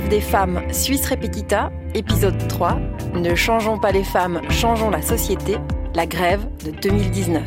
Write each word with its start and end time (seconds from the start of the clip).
Grève 0.00 0.08
des 0.08 0.20
femmes 0.22 0.62
Suisse 0.72 1.06
Repetita, 1.10 1.70
épisode 1.94 2.48
3. 2.48 2.78
Ne 3.16 3.34
changeons 3.34 3.78
pas 3.78 3.92
les 3.92 4.04
femmes, 4.04 4.40
changeons 4.48 4.88
la 4.88 5.02
société. 5.02 5.58
La 5.94 6.06
grève 6.06 6.40
de 6.64 6.70
2019. 6.70 7.42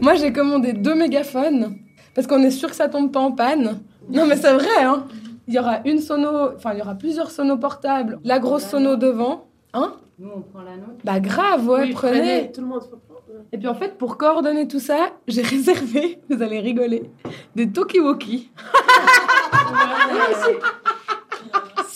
Moi, 0.00 0.16
j'ai 0.16 0.32
commandé 0.32 0.72
deux 0.72 0.96
mégaphones 0.96 1.76
parce 2.16 2.26
qu'on 2.26 2.42
est 2.42 2.50
sûr 2.50 2.70
que 2.70 2.74
ça 2.74 2.88
tombe 2.88 3.12
pas 3.12 3.20
en 3.20 3.30
panne. 3.30 3.80
Non, 4.10 4.26
mais 4.26 4.36
c'est 4.36 4.54
vrai, 4.54 4.82
hein. 4.82 5.06
Il 5.46 5.54
y 5.54 5.60
aura 5.60 5.82
une 5.84 6.00
sono, 6.00 6.54
enfin, 6.56 6.72
il 6.72 6.80
y 6.80 6.82
aura 6.82 6.96
plusieurs 6.96 7.30
sonos 7.30 7.58
portables. 7.58 8.18
La 8.24 8.40
grosse 8.40 8.64
sono 8.64 8.96
devant, 8.96 9.46
hein. 9.72 9.92
Nous, 10.18 10.30
on 10.34 10.40
prend 10.40 10.62
la 10.62 10.76
nôtre. 10.76 10.98
Bah 11.04 11.20
grave, 11.20 11.68
ouais, 11.68 11.82
Oui, 11.82 11.92
prenez. 11.92 12.50
Tout 12.50 12.62
le 12.62 12.66
monde 12.66 12.80
faut 12.80 12.96
prendre. 12.96 13.20
Et 13.52 13.58
puis 13.58 13.68
en 13.68 13.74
fait, 13.74 13.96
pour 13.98 14.16
coordonner 14.16 14.66
tout 14.66 14.80
ça, 14.80 15.10
j'ai 15.28 15.42
réservé, 15.42 16.18
vous 16.28 16.42
allez 16.42 16.58
rigoler, 16.58 17.08
des 17.54 17.70
Tokiwoki. 17.70 18.50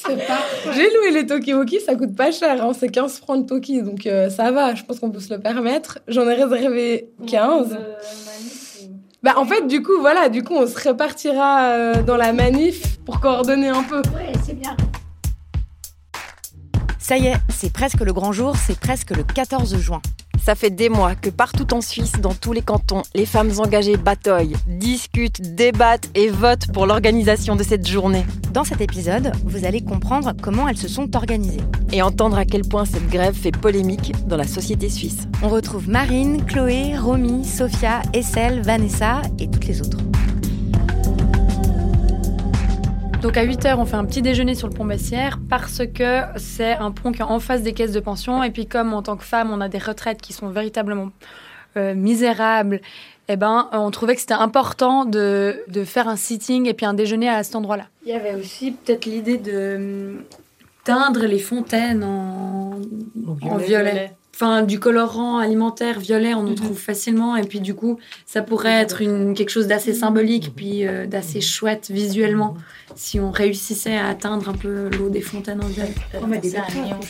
C'est 0.06 0.27
pas. 0.27 0.41
J'ai 0.75 0.89
loué 0.91 1.11
les 1.12 1.27
Tokiwoki, 1.27 1.81
ça 1.81 1.95
coûte 1.95 2.15
pas 2.17 2.31
cher, 2.33 2.65
hein, 2.65 2.73
c'est 2.79 2.89
15 2.89 3.19
francs 3.19 3.43
de 3.43 3.47
Toki, 3.47 3.83
donc 3.83 4.06
euh, 4.06 4.31
ça 4.31 4.51
va, 4.51 4.75
je 4.75 4.83
pense 4.84 4.98
qu'on 4.98 5.11
peut 5.11 5.20
se 5.20 5.33
le 5.33 5.41
permettre. 5.41 5.98
J'en 6.09 6.29
ai 6.29 6.34
réservé 6.34 7.11
15. 7.27 7.77
Bah 9.22 9.34
en 9.37 9.44
fait, 9.44 9.66
du 9.66 9.83
coup, 9.83 10.00
voilà, 10.00 10.31
du 10.31 10.43
coup, 10.43 10.55
on 10.55 10.66
se 10.66 10.78
répartira 10.78 11.72
euh, 11.72 12.03
dans 12.03 12.16
la 12.16 12.33
manif 12.33 12.99
pour 13.05 13.21
coordonner 13.21 13.69
un 13.69 13.83
peu. 13.83 13.99
Ouais, 14.15 14.33
c'est 14.47 14.59
bien. 14.59 14.75
Ça 16.99 17.19
y 17.19 17.27
est, 17.27 17.37
c'est 17.50 17.72
presque 17.72 18.00
le 18.00 18.12
grand 18.12 18.32
jour, 18.32 18.55
c'est 18.56 18.78
presque 18.78 19.11
le 19.11 19.22
14 19.22 19.77
juin. 19.77 20.00
Ça 20.43 20.55
fait 20.55 20.71
des 20.71 20.89
mois 20.89 21.15
que 21.15 21.28
partout 21.31 21.75
en 21.75 21.81
Suisse, 21.81 22.12
dans 22.21 22.34
tous 22.34 22.53
les 22.53 22.62
cantons, 22.62 23.03
les 23.15 23.27
femmes 23.27 23.51
engagées 23.59 23.97
bataillent, 23.97 24.56
discutent, 24.67 25.55
débattent 25.55 26.09
et 26.15 26.28
votent 26.28 26.73
pour 26.73 26.87
l'organisation 26.87 27.56
de 27.56 27.62
cette 27.62 27.87
journée. 27.87 28.25
Dans 28.53 28.65
cet 28.65 28.81
épisode, 28.81 29.33
vous 29.45 29.65
allez 29.65 29.83
comprendre 29.83 30.33
comment 30.43 30.67
elles 30.69 30.79
se 30.79 30.89
sont 30.89 31.15
organisées. 31.15 31.61
Et 31.93 32.03
entendre 32.03 32.39
à 32.39 32.45
quel 32.45 32.62
point 32.62 32.84
cette 32.84 33.09
grève 33.09 33.34
fait 33.34 33.53
polémique 33.53 34.12
dans 34.27 34.37
la 34.37 34.47
société 34.47 34.89
suisse. 34.89 35.29
On 35.43 35.49
retrouve 35.49 35.89
Marine, 35.89 36.45
Chloé, 36.47 36.97
Romy, 36.99 37.45
Sophia, 37.45 38.03
Estelle, 38.12 38.62
Vanessa 38.62 39.23
et 39.39 39.49
toutes 39.49 39.67
les 39.67 39.81
autres. 39.81 39.99
Donc 43.22 43.36
à 43.36 43.44
8h, 43.44 43.76
on 43.76 43.84
fait 43.84 43.97
un 43.97 44.06
petit 44.06 44.22
déjeuner 44.22 44.54
sur 44.54 44.66
le 44.66 44.72
pont 44.72 44.86
Bessières 44.86 45.38
parce 45.50 45.82
que 45.86 46.22
c'est 46.36 46.72
un 46.72 46.91
pont 46.91 47.12
qui 47.12 47.20
est 47.20 47.25
en 47.25 47.38
face 47.38 47.62
des 47.62 47.75
caisses 47.75 47.92
de 47.92 48.00
pension. 48.00 48.42
Et 48.42 48.50
puis 48.50 48.66
comme 48.66 48.94
en 48.94 49.03
tant 49.03 49.19
que 49.19 49.25
femme, 49.25 49.50
on 49.53 49.60
a 49.60 49.69
des 49.69 49.78
retraites 49.78 50.22
qui 50.22 50.32
sont 50.32 50.48
véritablement 50.48 51.10
euh, 51.76 51.94
misérables, 51.94 52.81
eh 53.28 53.36
ben, 53.36 53.69
euh, 53.75 53.76
on 53.76 53.91
trouvait 53.91 54.14
que 54.14 54.22
c'était 54.22 54.32
important 54.32 55.04
de, 55.04 55.62
de 55.69 55.84
faire 55.84 56.08
un 56.08 56.16
sitting 56.16 56.66
et 56.66 56.72
puis 56.72 56.86
un 56.86 56.94
déjeuner 56.94 57.28
à 57.28 57.42
cet 57.42 57.56
endroit-là. 57.56 57.84
Il 58.06 58.08
y 58.08 58.14
avait 58.14 58.34
aussi 58.34 58.72
peut-être 58.72 59.04
l'idée 59.04 59.37
de 59.37 59.76
hum, 59.76 60.25
teindre 60.84 61.26
les 61.26 61.38
fontaines 61.38 62.02
en, 62.02 62.81
en 63.42 63.56
violet. 63.58 64.14
Enfin, 64.43 64.62
du 64.62 64.81
colorant 64.81 65.37
alimentaire 65.37 66.01
violet, 66.01 66.33
on 66.33 66.49
en 66.49 66.55
trouve 66.55 66.78
facilement. 66.78 67.37
Et 67.37 67.43
puis, 67.43 67.61
du 67.61 67.75
coup, 67.75 67.99
ça 68.25 68.41
pourrait 68.41 68.81
être 68.81 69.03
une, 69.03 69.34
quelque 69.34 69.51
chose 69.51 69.67
d'assez 69.67 69.93
symbolique, 69.93 70.55
puis 70.56 70.87
euh, 70.87 71.06
d'assez 71.06 71.43
chouette 71.43 71.91
visuellement, 71.91 72.55
si 72.95 73.21
on 73.21 73.31
réussissait 73.31 73.99
à 73.99 74.09
atteindre 74.09 74.49
un 74.49 74.55
peu 74.55 74.89
l'eau 74.97 75.11
des 75.11 75.21
fontaines 75.21 75.62
en 75.62 75.67
violet. 75.67 75.93
On 76.23 76.27
met 76.27 76.39
des 76.39 76.53
betteraves. 76.53 77.00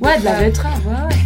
Ouais, 0.00 0.18
de 0.18 0.24
la 0.24 0.40
betterave, 0.40 0.86
ouais, 0.86 0.94
ouais. 0.94 1.16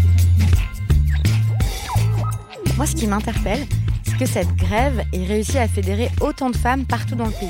Moi, 2.76 2.86
ce 2.86 2.96
qui 2.96 3.06
m'interpelle, 3.06 3.64
c'est 4.02 4.18
que 4.18 4.26
cette 4.26 4.56
grève 4.56 5.04
ait 5.12 5.24
réussi 5.24 5.56
à 5.56 5.68
fédérer 5.68 6.08
autant 6.20 6.50
de 6.50 6.56
femmes 6.56 6.84
partout 6.84 7.14
dans 7.14 7.26
le 7.26 7.30
pays. 7.30 7.48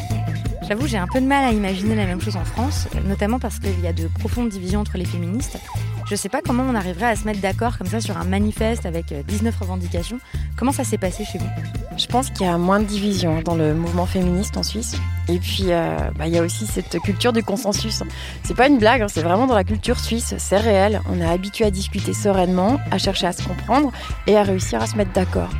J'avoue, 0.68 0.86
j'ai 0.86 0.98
un 0.98 1.06
peu 1.06 1.22
de 1.22 1.26
mal 1.26 1.44
à 1.44 1.52
imaginer 1.52 1.94
la 1.94 2.04
même 2.04 2.20
chose 2.20 2.36
en 2.36 2.44
France, 2.44 2.86
notamment 3.06 3.38
parce 3.38 3.60
qu'il 3.60 3.80
y 3.80 3.86
a 3.86 3.94
de 3.94 4.08
profondes 4.18 4.50
divisions 4.50 4.80
entre 4.80 4.98
les 4.98 5.06
féministes. 5.06 5.56
Je 6.06 6.16
sais 6.16 6.28
pas 6.28 6.42
comment 6.42 6.64
on 6.64 6.74
arriverait 6.74 7.06
à 7.06 7.16
se 7.16 7.24
mettre 7.24 7.40
d'accord 7.40 7.78
comme 7.78 7.86
ça 7.86 7.98
sur 7.98 8.18
un 8.18 8.24
manifeste 8.24 8.84
avec 8.84 9.10
euh, 9.12 9.22
19 9.22 9.56
revendications. 9.58 10.18
Comment 10.56 10.72
ça 10.72 10.84
s'est 10.84 10.98
passé 10.98 11.24
chez 11.24 11.38
vous? 11.38 11.48
Je 11.96 12.06
pense 12.06 12.28
qu'il 12.28 12.46
y 12.46 12.48
a 12.48 12.58
moins 12.58 12.80
de 12.80 12.84
division 12.84 13.40
dans 13.40 13.54
le 13.54 13.74
mouvement 13.74 14.04
féministe 14.04 14.58
en 14.58 14.62
Suisse. 14.62 14.96
Et 15.28 15.38
puis, 15.38 15.66
euh, 15.68 15.96
bah, 16.18 16.26
il 16.26 16.34
y 16.34 16.38
a 16.38 16.42
aussi 16.42 16.66
cette 16.66 17.00
culture 17.00 17.32
du 17.32 17.42
consensus. 17.42 18.02
C'est 18.42 18.54
pas 18.54 18.68
une 18.68 18.78
blague, 18.78 19.00
hein, 19.00 19.06
c'est 19.08 19.22
vraiment 19.22 19.46
dans 19.46 19.54
la 19.54 19.64
culture 19.64 19.98
suisse, 19.98 20.34
c'est 20.36 20.58
réel. 20.58 21.00
On 21.08 21.20
est 21.20 21.26
habitué 21.26 21.64
à 21.64 21.70
discuter 21.70 22.12
sereinement, 22.12 22.78
à 22.90 22.98
chercher 22.98 23.26
à 23.26 23.32
se 23.32 23.42
comprendre 23.42 23.90
et 24.26 24.36
à 24.36 24.42
réussir 24.42 24.82
à 24.82 24.86
se 24.86 24.96
mettre 24.96 25.12
d'accord. 25.12 25.50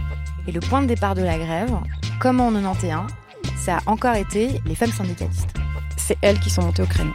Et 0.46 0.52
le 0.52 0.60
point 0.60 0.82
de 0.82 0.86
départ 0.86 1.14
de 1.14 1.22
la 1.22 1.38
grève, 1.38 1.74
comme 2.20 2.40
en 2.40 2.52
91, 2.52 3.06
ça 3.56 3.78
a 3.78 3.90
encore 3.90 4.14
été 4.14 4.60
les 4.66 4.74
femmes 4.74 4.92
syndicalistes? 4.92 5.54
C'est 5.96 6.18
elles 6.20 6.38
qui 6.38 6.50
sont 6.50 6.62
montées 6.62 6.82
au 6.82 6.86
créneau. 6.86 7.14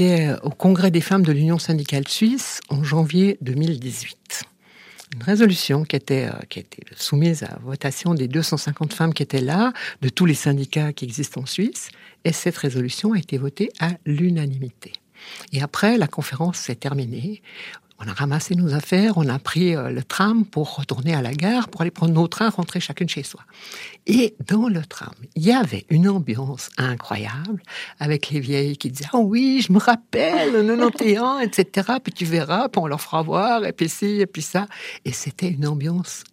Euh, 0.00 0.38
au 0.42 0.50
Congrès 0.50 0.90
des 0.90 1.02
femmes 1.02 1.24
de 1.24 1.32
l'Union 1.32 1.58
syndicale 1.58 2.08
suisse 2.08 2.60
en 2.70 2.82
janvier 2.82 3.36
2018. 3.42 4.44
Une 5.14 5.22
résolution 5.22 5.84
qui 5.84 5.94
était, 5.94 6.26
euh, 6.26 6.38
qui 6.48 6.60
été 6.60 6.82
soumise 6.96 7.42
à 7.42 7.58
votation 7.62 8.14
des 8.14 8.26
250 8.26 8.94
femmes 8.94 9.12
qui 9.12 9.22
étaient 9.22 9.42
là, 9.42 9.74
de 10.00 10.08
tous 10.08 10.24
les 10.24 10.34
syndicats 10.34 10.94
qui 10.94 11.04
existent 11.04 11.42
en 11.42 11.46
Suisse, 11.46 11.90
et 12.24 12.32
cette 12.32 12.56
résolution 12.56 13.12
a 13.12 13.18
été 13.18 13.36
votée 13.36 13.70
à 13.78 13.90
l'unanimité. 14.06 14.92
Et 15.52 15.60
après, 15.60 15.98
la 15.98 16.06
conférence 16.06 16.56
s'est 16.56 16.76
terminée. 16.76 17.42
On 18.02 18.08
a 18.08 18.14
ramassé 18.14 18.54
nos 18.54 18.72
affaires, 18.72 19.18
on 19.18 19.28
a 19.28 19.38
pris 19.38 19.76
euh, 19.76 19.90
le 19.90 20.02
tram 20.02 20.46
pour 20.46 20.76
retourner 20.76 21.14
à 21.14 21.20
la 21.20 21.34
gare, 21.34 21.68
pour 21.68 21.82
aller 21.82 21.90
prendre 21.90 22.14
nos 22.14 22.28
trains, 22.28 22.48
rentrer 22.48 22.80
chacune 22.80 23.10
chez 23.10 23.22
soi. 23.22 23.42
Et 24.06 24.34
dans 24.48 24.68
le 24.68 24.82
tram, 24.86 25.12
il 25.36 25.44
y 25.44 25.52
avait 25.52 25.84
une 25.90 26.08
ambiance 26.08 26.70
incroyable, 26.78 27.62
avec 27.98 28.30
les 28.30 28.40
vieilles 28.40 28.78
qui 28.78 28.90
disaient 28.90 29.10
«Oh 29.12 29.18
oui, 29.18 29.62
je 29.66 29.70
me 29.70 29.78
rappelle, 29.78 30.52
91, 30.52 31.42
etc. 31.42 31.98
Puis 32.02 32.14
tu 32.14 32.24
verras, 32.24 32.70
puis 32.70 32.80
on 32.80 32.86
leur 32.86 33.02
fera 33.02 33.20
voir, 33.20 33.66
et 33.66 33.72
puis 33.72 33.90
ci, 33.90 34.22
et 34.22 34.26
puis 34.26 34.40
ça.» 34.40 34.66
Et 35.04 35.12
c'était 35.12 35.50
une 35.50 35.66
ambiance 35.66 36.24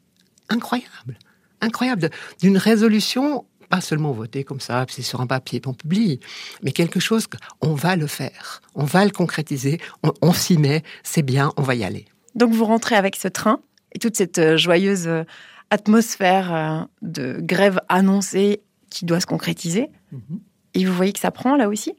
incroyable, 0.47 1.19
incroyable, 1.59 2.09
d'une 2.39 2.57
résolution 2.57 3.43
pas 3.69 3.81
seulement 3.81 4.11
voter 4.11 4.43
comme 4.43 4.59
ça, 4.59 4.85
c'est 4.89 5.01
sur 5.01 5.21
un 5.21 5.27
papier, 5.27 5.61
on 5.65 5.73
publie, 5.73 6.19
mais 6.63 6.71
quelque 6.71 6.99
chose 6.99 7.27
qu'on 7.27 7.73
va 7.73 7.95
le 7.95 8.07
faire, 8.07 8.61
on 8.75 8.85
va 8.85 9.05
le 9.05 9.11
concrétiser, 9.11 9.79
on, 10.21 10.33
s'y 10.33 10.57
met, 10.57 10.83
c'est 11.03 11.21
bien, 11.21 11.51
on 11.57 11.61
va 11.61 11.75
y 11.75 11.83
aller. 11.83 12.05
Donc 12.35 12.53
vous 12.53 12.65
rentrez 12.65 12.95
avec 12.95 13.15
ce 13.15 13.27
train 13.27 13.59
et 13.93 13.99
toute 13.99 14.15
cette 14.15 14.37
euh, 14.37 14.57
joyeuse 14.57 15.07
euh, 15.07 15.23
atmosphère 15.69 16.53
euh, 16.53 16.79
de 17.01 17.37
grève 17.41 17.79
annoncée 17.89 18.61
qui 18.89 19.05
doit 19.05 19.19
se 19.19 19.25
concrétiser. 19.25 19.89
Mhm. 20.11 20.39
Et 20.73 20.85
vous 20.85 20.93
voyez 20.93 21.13
que 21.13 21.19
ça 21.19 21.31
prend 21.31 21.57
là 21.57 21.67
aussi? 21.67 21.93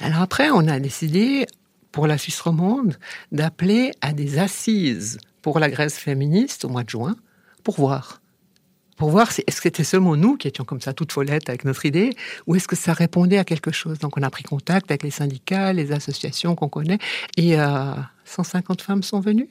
Alors 0.00 0.22
après, 0.22 0.50
on 0.50 0.66
a 0.68 0.80
décidé, 0.80 1.46
pour 1.92 2.06
la 2.06 2.18
Suisse 2.18 2.40
romande, 2.40 2.98
d'appeler 3.32 3.92
à 4.00 4.12
des 4.12 4.38
assises 4.38 5.18
pour 5.42 5.60
la 5.60 5.70
grève 5.70 5.90
féministe 5.90 6.64
au 6.64 6.68
mois 6.68 6.82
de 6.82 6.90
juin, 6.90 7.16
pour 7.62 7.76
voir 7.76 8.20
pour 8.96 9.10
voir 9.10 9.30
si, 9.30 9.42
est-ce 9.46 9.56
que 9.56 9.64
c'était 9.64 9.84
seulement 9.84 10.16
nous 10.16 10.36
qui 10.36 10.48
étions 10.48 10.64
comme 10.64 10.80
ça, 10.80 10.92
toutes 10.92 11.12
follettes 11.12 11.48
avec 11.48 11.64
notre 11.64 11.84
idée, 11.86 12.10
ou 12.46 12.54
est-ce 12.54 12.66
que 12.66 12.76
ça 12.76 12.92
répondait 12.92 13.38
à 13.38 13.44
quelque 13.44 13.70
chose? 13.70 13.98
Donc 13.98 14.16
on 14.16 14.22
a 14.22 14.30
pris 14.30 14.42
contact 14.42 14.90
avec 14.90 15.02
les 15.02 15.10
syndicats, 15.10 15.72
les 15.72 15.92
associations 15.92 16.54
qu'on 16.54 16.68
connaît, 16.68 16.98
et 17.36 17.56
150 18.24 18.80
euh, 18.80 18.84
femmes 18.84 19.02
sont 19.02 19.20
venues. 19.20 19.48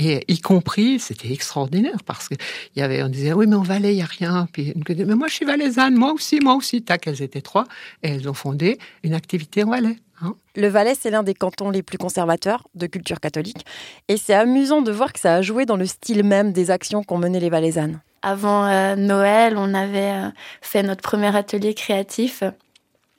Et 0.00 0.24
y 0.28 0.40
compris, 0.40 1.00
c'était 1.00 1.32
extraordinaire 1.32 2.04
parce 2.06 2.28
que 2.28 2.36
il 2.76 2.78
y 2.78 2.82
avait, 2.82 3.02
on 3.02 3.08
disait, 3.08 3.32
oui, 3.32 3.48
mais 3.48 3.56
en 3.56 3.62
Valais, 3.62 3.94
il 3.94 3.96
n'y 3.96 4.02
a 4.02 4.06
rien. 4.06 4.46
Puis, 4.52 4.72
mais 4.88 5.16
moi, 5.16 5.26
je 5.26 5.34
suis 5.34 5.44
valaisanne, 5.44 5.96
moi 5.96 6.12
aussi, 6.12 6.38
moi 6.38 6.54
aussi. 6.54 6.82
Tac, 6.82 7.08
elles 7.08 7.20
étaient 7.20 7.40
trois. 7.40 7.64
Et 8.04 8.10
elles 8.10 8.28
ont 8.28 8.34
fondé 8.34 8.78
une 9.02 9.12
activité 9.12 9.64
en 9.64 9.70
Valais. 9.70 9.96
Hein. 10.22 10.36
Le 10.54 10.68
Valais, 10.68 10.94
c'est 10.94 11.10
l'un 11.10 11.24
des 11.24 11.34
cantons 11.34 11.70
les 11.70 11.82
plus 11.82 11.98
conservateurs 11.98 12.68
de 12.76 12.86
culture 12.86 13.18
catholique. 13.18 13.66
Et 14.06 14.16
c'est 14.16 14.34
amusant 14.34 14.82
de 14.82 14.92
voir 14.92 15.12
que 15.12 15.18
ça 15.18 15.34
a 15.34 15.42
joué 15.42 15.66
dans 15.66 15.76
le 15.76 15.86
style 15.86 16.22
même 16.22 16.52
des 16.52 16.70
actions 16.70 17.02
qu'ont 17.02 17.18
menées 17.18 17.40
les 17.40 17.50
Valaisannes. 17.50 18.00
Avant 18.28 18.66
euh, 18.66 18.94
Noël, 18.94 19.54
on 19.56 19.72
avait 19.72 20.12
euh, 20.12 20.28
fait 20.60 20.82
notre 20.82 21.00
premier 21.00 21.34
atelier 21.34 21.72
créatif 21.72 22.42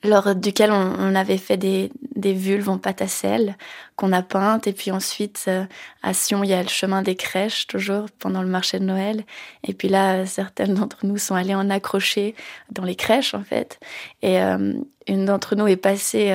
lors 0.04 0.36
duquel 0.36 0.70
on, 0.70 1.16
avait 1.16 1.36
fait 1.36 1.56
des, 1.56 1.90
des, 2.14 2.32
vulves 2.32 2.68
en 2.68 2.78
pâte 2.78 3.02
à 3.02 3.08
sel 3.08 3.56
qu'on 3.96 4.12
a 4.12 4.22
peintes. 4.22 4.68
Et 4.68 4.72
puis 4.72 4.92
ensuite, 4.92 5.46
euh, 5.48 5.64
à 6.04 6.14
Sion, 6.14 6.44
il 6.44 6.50
y 6.50 6.54
a 6.54 6.62
le 6.62 6.68
chemin 6.68 7.02
des 7.02 7.16
crèches, 7.16 7.66
toujours, 7.66 8.06
pendant 8.20 8.40
le 8.40 8.46
marché 8.46 8.78
de 8.78 8.84
Noël. 8.84 9.24
Et 9.66 9.74
puis 9.74 9.88
là, 9.88 10.26
certaines 10.26 10.74
d'entre 10.74 11.04
nous 11.04 11.18
sont 11.18 11.34
allées 11.34 11.56
en 11.56 11.70
accrocher 11.70 12.36
dans 12.70 12.84
les 12.84 12.94
crèches, 12.94 13.34
en 13.34 13.42
fait. 13.42 13.80
Et 14.22 14.38
une 14.38 15.24
d'entre 15.24 15.56
nous 15.56 15.66
est 15.66 15.76
passée 15.76 16.32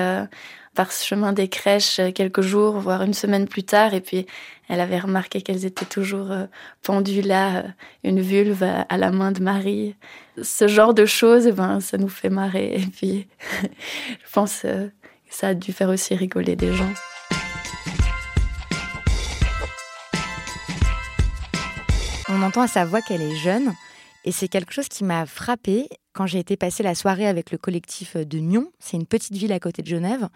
par 0.75 0.91
ce 0.91 1.05
chemin 1.05 1.33
des 1.33 1.47
crèches 1.47 2.01
quelques 2.13 2.41
jours, 2.41 2.79
voire 2.79 3.01
une 3.01 3.13
semaine 3.13 3.47
plus 3.47 3.63
tard. 3.63 3.93
Et 3.93 4.01
puis, 4.01 4.25
elle 4.67 4.79
avait 4.79 4.99
remarqué 4.99 5.41
qu'elles 5.41 5.65
étaient 5.65 5.85
toujours 5.85 6.31
euh, 6.31 6.45
pendues 6.83 7.21
là, 7.21 7.57
euh, 7.57 7.63
une 8.03 8.21
vulve 8.21 8.63
à 8.63 8.97
la 8.97 9.11
main 9.11 9.31
de 9.31 9.41
Marie. 9.41 9.95
Ce 10.41 10.67
genre 10.67 10.93
de 10.93 11.05
choses, 11.05 11.47
eh 11.47 11.51
ben, 11.51 11.79
ça 11.79 11.97
nous 11.97 12.09
fait 12.09 12.29
marrer. 12.29 12.75
Et 12.75 12.85
puis, 12.85 13.27
je 13.61 14.31
pense 14.31 14.63
euh, 14.65 14.87
que 14.87 15.35
ça 15.35 15.49
a 15.49 15.53
dû 15.53 15.71
faire 15.71 15.89
aussi 15.89 16.15
rigoler 16.15 16.55
des 16.55 16.73
gens. 16.73 16.93
On 22.27 22.41
entend 22.41 22.61
à 22.61 22.67
sa 22.67 22.85
voix 22.85 23.01
qu'elle 23.01 23.21
est 23.21 23.35
jeune. 23.35 23.73
Et 24.25 24.31
c'est 24.31 24.47
quelque 24.47 24.73
chose 24.73 24.87
qui 24.87 25.03
m'a 25.03 25.27
frappée 25.27 25.87
quand 26.13 26.25
j'ai 26.25 26.39
été 26.39 26.57
passer 26.57 26.81
la 26.81 26.95
soirée 26.95 27.27
avec 27.27 27.51
le 27.51 27.59
collectif 27.59 28.17
de 28.17 28.39
Nyon. 28.39 28.71
C'est 28.79 28.97
une 28.97 29.05
petite 29.05 29.33
ville 29.33 29.53
à 29.53 29.59
côté 29.59 29.83
de 29.83 29.87
Genève. 29.87 30.27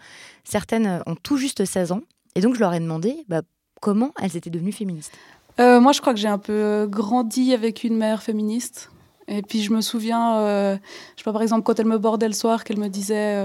Certaines 0.44 1.02
ont 1.06 1.16
tout 1.16 1.36
juste 1.36 1.64
16 1.64 1.90
ans. 1.92 2.02
Et 2.36 2.40
donc, 2.40 2.54
je 2.54 2.60
leur 2.60 2.72
ai 2.72 2.78
demandé 2.78 3.24
bah, 3.28 3.42
comment 3.80 4.12
elles 4.22 4.36
étaient 4.36 4.50
devenues 4.50 4.70
féministes 4.70 5.12
euh, 5.58 5.80
Moi, 5.80 5.90
je 5.90 6.00
crois 6.00 6.14
que 6.14 6.20
j'ai 6.20 6.28
un 6.28 6.38
peu 6.38 6.52
euh, 6.52 6.86
grandi 6.86 7.52
avec 7.52 7.82
une 7.82 7.96
mère 7.96 8.22
féministe. 8.22 8.92
Et 9.26 9.42
puis, 9.42 9.60
je 9.60 9.72
me 9.72 9.80
souviens, 9.80 10.38
euh, 10.38 10.76
je 11.16 11.22
sais 11.22 11.24
pas, 11.24 11.32
par 11.32 11.42
exemple, 11.42 11.64
quand 11.64 11.80
elle 11.80 11.86
me 11.86 11.98
bordait 11.98 12.28
le 12.28 12.34
soir, 12.34 12.62
qu'elle 12.62 12.78
me 12.78 12.88
disait 12.88 13.36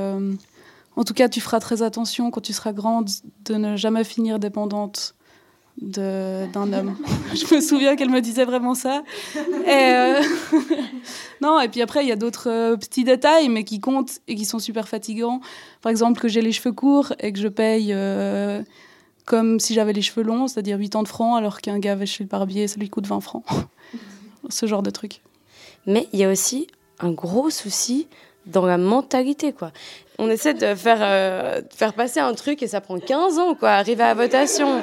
En 0.96 1.04
tout 1.04 1.16
cas, 1.16 1.28
tu 1.28 1.42
feras 1.42 1.60
très 1.60 1.82
attention 1.82 2.30
quand 2.30 2.42
tu 2.42 2.54
seras 2.54 2.72
grande 2.72 3.10
de 3.46 3.56
ne 3.56 3.76
jamais 3.78 4.04
finir 4.04 4.38
dépendante 4.38 5.16
d'un 5.82 6.74
homme. 6.74 6.96
je 7.34 7.54
me 7.54 7.62
souviens 7.62 7.96
qu'elle 7.96 8.10
me 8.10 8.22
disait 8.22 8.46
vraiment 8.46 8.76
ça. 8.76 9.04
Et 9.68 9.94
non, 11.42 11.60
et 11.60 11.68
puis 11.68 11.82
après, 11.82 12.04
il 12.04 12.08
y 12.08 12.12
a 12.12 12.16
d'autres 12.16 12.76
petits 12.76 13.04
détails, 13.04 13.50
mais 13.50 13.64
qui 13.64 13.80
comptent 13.80 14.20
et 14.28 14.36
qui 14.36 14.46
sont 14.46 14.60
super 14.60 14.88
fatigants. 14.88 15.42
Par 15.82 15.90
exemple, 15.90 16.22
que 16.22 16.28
j'ai 16.28 16.42
les 16.42 16.52
cheveux 16.52 16.74
courts 16.74 17.14
et 17.20 17.34
que 17.34 17.40
je 17.40 17.48
paye 17.48 17.94
comme 19.26 19.60
si 19.60 19.74
j'avais 19.74 19.94
les 19.94 20.02
cheveux 20.02 20.24
longs, 20.24 20.48
c'est-à-dire 20.48 20.80
80 20.80 21.06
francs, 21.06 21.38
alors 21.38 21.60
qu'un 21.62 21.80
gars 21.80 21.96
va 21.96 22.06
chez 22.06 22.24
le 22.24 22.30
barbier, 22.30 22.68
ça 22.68 22.80
lui 22.80 22.90
coûte 22.90 23.08
20 23.08 23.20
francs. 23.20 23.44
Ce 24.50 24.68
genre 24.68 24.84
de 24.84 24.92
truc. 24.92 25.22
Mais 25.88 26.08
il 26.14 26.20
y 26.20 26.24
a 26.24 26.30
aussi 26.30 26.68
un 27.00 27.12
gros 27.12 27.50
souci 27.50 28.08
dans 28.46 28.66
la 28.66 28.78
mentalité, 28.78 29.54
quoi. 29.54 29.72
On 30.20 30.30
essaie 30.30 30.54
de 30.54 30.76
faire, 30.76 31.00
euh, 31.02 31.62
faire 31.76 31.94
passer 31.94 32.20
un 32.20 32.34
truc 32.36 32.62
et 32.62 32.68
ça 32.68 32.80
prend 32.80 33.00
15 33.00 33.40
ans, 33.40 33.56
quoi, 33.56 33.72
arriver 33.72 34.04
à 34.04 34.10
la 34.10 34.14
votation. 34.14 34.82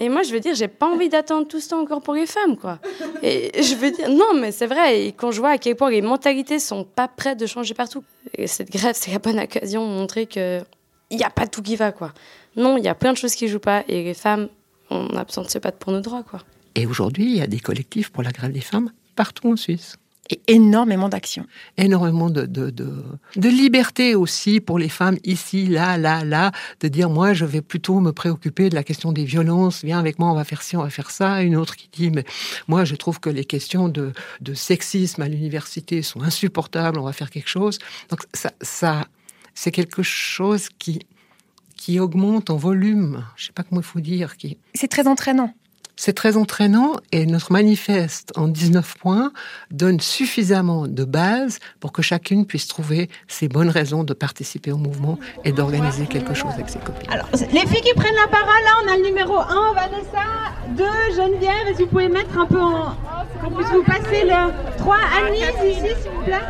Et 0.00 0.08
moi, 0.08 0.22
je 0.22 0.32
veux 0.32 0.40
dire, 0.40 0.54
j'ai 0.54 0.66
pas 0.66 0.86
envie 0.86 1.10
d'attendre 1.10 1.46
tout 1.46 1.60
ce 1.60 1.68
temps 1.68 1.80
encore 1.80 2.00
pour 2.00 2.14
les 2.14 2.24
femmes, 2.24 2.56
quoi. 2.56 2.78
Et 3.22 3.62
je 3.62 3.74
veux 3.74 3.90
dire, 3.90 4.08
non, 4.08 4.32
mais 4.34 4.50
c'est 4.50 4.66
vrai. 4.66 5.02
Et 5.02 5.12
quand 5.12 5.30
je 5.30 5.40
vois 5.40 5.50
à 5.50 5.58
quel 5.58 5.76
point 5.76 5.90
les 5.90 6.00
mentalités 6.00 6.58
sont 6.58 6.84
pas 6.84 7.06
prêtes 7.06 7.38
de 7.38 7.44
changer 7.44 7.74
partout, 7.74 8.02
et 8.36 8.46
cette 8.46 8.70
grève, 8.70 8.96
c'est 8.98 9.12
la 9.12 9.18
bonne 9.18 9.38
occasion 9.38 9.86
de 9.86 9.92
montrer 9.92 10.24
que 10.24 10.62
il 11.10 11.18
n'y 11.18 11.24
a 11.24 11.28
pas 11.28 11.46
tout 11.46 11.60
qui 11.60 11.76
va, 11.76 11.92
quoi. 11.92 12.14
Non, 12.56 12.78
il 12.78 12.84
y 12.84 12.88
a 12.88 12.94
plein 12.94 13.12
de 13.12 13.18
choses 13.18 13.34
qui 13.34 13.46
jouent 13.46 13.58
pas 13.58 13.84
et 13.88 14.02
les 14.02 14.14
femmes, 14.14 14.48
on 14.88 15.06
a 15.16 15.24
besoin 15.24 15.44
de 15.44 15.50
se 15.50 15.58
battre 15.58 15.76
pour 15.76 15.92
nos 15.92 16.00
droits, 16.00 16.22
quoi. 16.22 16.40
Et 16.76 16.86
aujourd'hui, 16.86 17.24
il 17.24 17.36
y 17.36 17.42
a 17.42 17.46
des 17.46 17.60
collectifs 17.60 18.10
pour 18.10 18.22
la 18.22 18.30
grève 18.30 18.52
des 18.52 18.60
femmes 18.60 18.90
partout 19.16 19.52
en 19.52 19.56
Suisse. 19.56 19.96
Et 20.30 20.40
énormément 20.46 21.08
d'actions. 21.08 21.44
Énormément 21.76 22.30
de, 22.30 22.46
de, 22.46 22.70
de, 22.70 23.48
liberté 23.48 24.14
aussi 24.14 24.60
pour 24.60 24.78
les 24.78 24.88
femmes 24.88 25.18
ici, 25.24 25.66
là, 25.66 25.98
là, 25.98 26.24
là, 26.24 26.52
de 26.80 26.88
dire 26.88 27.10
moi 27.10 27.32
je 27.32 27.44
vais 27.44 27.60
plutôt 27.60 27.98
me 28.00 28.12
préoccuper 28.12 28.70
de 28.70 28.76
la 28.76 28.84
question 28.84 29.12
des 29.12 29.24
violences, 29.24 29.84
viens 29.84 29.98
avec 29.98 30.18
moi, 30.18 30.30
on 30.30 30.34
va 30.34 30.44
faire 30.44 30.62
ci, 30.62 30.76
on 30.76 30.82
va 30.82 30.90
faire 30.90 31.10
ça. 31.10 31.42
Une 31.42 31.56
autre 31.56 31.74
qui 31.76 31.88
dit 31.92 32.10
mais 32.10 32.24
moi 32.68 32.84
je 32.84 32.94
trouve 32.94 33.18
que 33.18 33.28
les 33.28 33.44
questions 33.44 33.88
de, 33.88 34.12
de 34.40 34.54
sexisme 34.54 35.22
à 35.22 35.28
l'université 35.28 36.02
sont 36.02 36.22
insupportables, 36.22 36.98
on 36.98 37.04
va 37.04 37.12
faire 37.12 37.30
quelque 37.30 37.48
chose. 37.48 37.78
Donc 38.08 38.20
ça, 38.32 38.52
ça 38.62 39.06
c'est 39.54 39.72
quelque 39.72 40.02
chose 40.02 40.68
qui, 40.78 41.00
qui 41.76 41.98
augmente 41.98 42.50
en 42.50 42.56
volume. 42.56 43.24
Je 43.36 43.44
ne 43.44 43.46
sais 43.46 43.52
pas 43.52 43.62
comment 43.62 43.80
il 43.80 43.86
faut 43.86 44.00
dire. 44.00 44.36
Qui... 44.36 44.58
C'est 44.74 44.88
très 44.88 45.06
entraînant. 45.06 45.54
C'est 46.02 46.14
très 46.14 46.38
entraînant 46.38 46.94
et 47.12 47.26
notre 47.26 47.52
manifeste 47.52 48.32
en 48.34 48.48
19 48.48 48.94
points 48.96 49.32
donne 49.70 50.00
suffisamment 50.00 50.86
de 50.86 51.04
base 51.04 51.58
pour 51.78 51.92
que 51.92 52.00
chacune 52.00 52.46
puisse 52.46 52.68
trouver 52.68 53.10
ses 53.28 53.48
bonnes 53.48 53.68
raisons 53.68 54.02
de 54.02 54.14
participer 54.14 54.72
au 54.72 54.78
mouvement 54.78 55.18
et 55.44 55.52
d'organiser 55.52 56.06
quelque 56.06 56.32
chose 56.32 56.52
avec 56.54 56.70
ses 56.70 56.78
copines. 56.78 57.12
Alors, 57.12 57.28
les 57.34 57.66
filles 57.66 57.82
qui 57.82 57.92
prennent 57.92 58.14
la 58.14 58.28
parole, 58.28 58.62
là, 58.64 58.70
on 58.82 58.92
a 58.94 58.96
le 58.96 59.02
numéro 59.02 59.40
1, 59.40 59.74
Vanessa, 59.74 60.24
2, 60.74 60.84
Geneviève, 61.16 61.68
et 61.68 61.74
si 61.74 61.82
vous 61.82 61.88
pouvez 61.88 62.08
mettre 62.08 62.38
un 62.38 62.46
peu 62.46 62.62
en... 62.62 62.96
Qu'on 63.42 63.50
puisse 63.50 63.70
vous 63.70 63.82
passer 63.82 64.24
le 64.24 64.78
3, 64.78 64.96
Annie, 65.18 65.40
ici, 65.70 65.80
s'il 66.00 66.12
vous 66.12 66.24
plaît. 66.24 66.40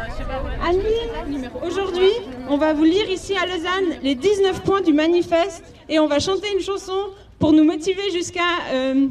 Annie, 0.64 1.49
aujourd'hui, 1.66 2.12
on 2.49 2.57
va 2.57 2.73
vous 2.73 2.85
lire 2.85 3.11
ici 3.11 3.35
à 3.37 3.47
Lausanne 3.47 3.99
les 4.00 4.14
19 4.14 4.62
points 4.62 4.80
du 4.80 4.92
manifeste 4.92 5.64
et 5.88 5.99
on 5.99 6.07
va 6.07 6.21
chanter 6.21 6.47
une 6.54 6.62
chanson 6.62 6.92
pour 7.40 7.52
nous 7.54 7.64
motiver 7.64 8.11
jusqu'à 8.12 8.40
euh, 8.70 9.09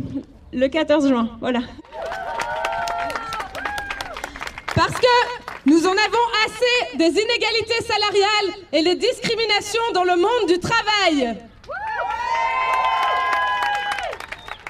le 0.53 0.67
14 0.67 1.09
juin. 1.09 1.31
Voilà. 1.41 1.61
Parce 4.75 4.93
que 4.93 5.07
nous 5.65 5.85
en 5.85 5.91
avons 5.91 6.27
assez 6.45 6.97
des 6.97 7.09
inégalités 7.09 7.83
salariales 7.83 8.65
et 8.71 8.81
les 8.81 8.95
discriminations 8.95 9.81
dans 9.93 10.03
le 10.03 10.15
monde 10.15 10.47
du 10.47 10.59
travail. 10.59 11.37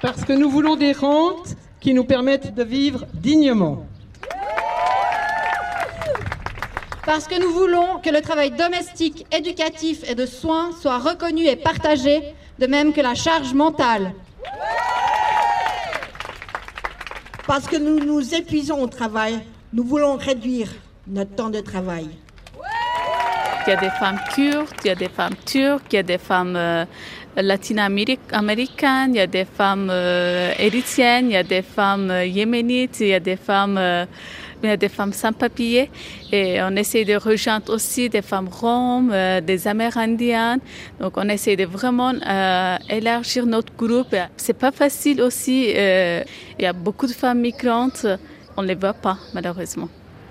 Parce 0.02 0.24
que 0.24 0.34
nous 0.34 0.50
voulons 0.50 0.78
des 0.78 0.94
rentes 0.94 1.56
qui 1.82 1.94
nous 1.94 2.06
permettent 2.06 2.56
de 2.56 2.64
vivre 2.64 3.06
dignement. 3.14 3.86
Parce 7.06 7.28
que 7.28 7.40
nous 7.42 7.52
voulons 7.52 8.00
que 8.04 8.10
le 8.10 8.22
travail 8.22 8.52
domestique, 8.52 9.26
éducatif 9.36 10.10
et 10.10 10.16
de 10.16 10.26
soins 10.26 10.72
soit 10.80 11.00
reconnu 11.00 11.46
et 11.46 11.58
partagé, 11.58 12.22
de 12.60 12.68
même 12.68 12.92
que 12.92 13.02
la 13.02 13.16
charge 13.16 13.54
mentale. 13.54 14.12
Parce 17.48 17.66
que 17.68 17.78
nous 17.78 18.00
nous 18.04 18.36
épuisons 18.36 18.82
au 18.84 18.88
travail, 18.88 19.40
nous 19.74 19.84
voulons 19.84 20.18
réduire 20.18 20.68
notre 21.08 21.34
temps 21.36 21.50
de 21.50 21.62
travail. 21.62 22.10
Il 23.66 23.70
y 23.70 23.74
a 23.74 23.80
des 23.80 23.90
femmes 23.90 24.20
kurdes, 24.34 24.68
il 24.84 24.88
y 24.88 24.90
a 24.92 24.96
des 24.96 25.10
femmes 25.10 25.36
turques, 25.46 25.94
il 25.94 25.96
y 25.96 26.00
a 26.00 26.04
des 26.04 26.18
femmes 26.18 26.56
euh, 26.56 26.86
latino-américaines, 27.36 29.14
il 29.14 29.18
y 29.18 29.20
a 29.20 29.28
des 29.28 29.46
femmes 29.46 29.90
euh, 29.92 30.54
érythréennes, 30.60 31.28
il 31.28 31.34
y 31.34 31.38
a 31.38 31.44
des 31.44 31.62
femmes 31.62 32.12
euh, 32.12 32.26
yéménites, 32.26 33.00
il 33.00 33.08
y 33.08 33.14
a 33.14 33.20
des 33.20 33.38
femmes 33.38 33.80
a 34.68 34.78
des 34.78 34.90
femmes 34.90 35.14
sans 35.14 35.32
papier 35.32 35.90
et 36.32 36.62
on 36.62 36.76
essaie 36.76 37.06
de 37.06 37.16
rejoindre 37.16 37.74
aussi 37.74 38.10
des 38.10 38.22
femmes 38.22 38.50
roms, 38.50 39.12
euh, 39.14 39.42
des 39.42 39.68
amérindiennes. 39.68 40.60
Donc 41.00 41.14
on 41.18 41.30
essaie 41.30 41.56
de 41.56 41.66
vraiment 41.66 42.14
euh, 42.14 42.78
élargir 42.90 43.46
notre 43.46 43.74
groupe. 43.76 44.16
C'est 44.38 44.58
pas 44.58 44.72
facile 44.72 45.22
aussi. 45.22 45.72
Euh, 45.76 46.24
il 46.58 46.64
y 46.64 46.68
a 46.68 46.74
beaucoup 46.74 47.08
de 47.08 47.14
femmes 47.14 47.40
migrantes, 47.40 48.06
on 48.58 48.62
les 48.62 48.76
voit 48.76 48.94
pas 48.94 49.18
malheureusement. 49.34 49.90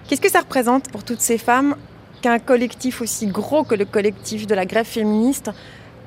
Qu'est-ce 0.08 0.20
que 0.20 0.30
ça 0.30 0.40
représente 0.40 0.90
pour 0.90 1.04
toutes 1.04 1.20
ces 1.20 1.38
femmes 1.38 1.74
qu'un 2.20 2.38
collectif 2.38 3.00
aussi 3.00 3.26
gros 3.26 3.64
que 3.64 3.74
le 3.74 3.84
collectif 3.84 4.46
de 4.46 4.54
la 4.54 4.66
grève 4.66 4.86
féministe 4.86 5.50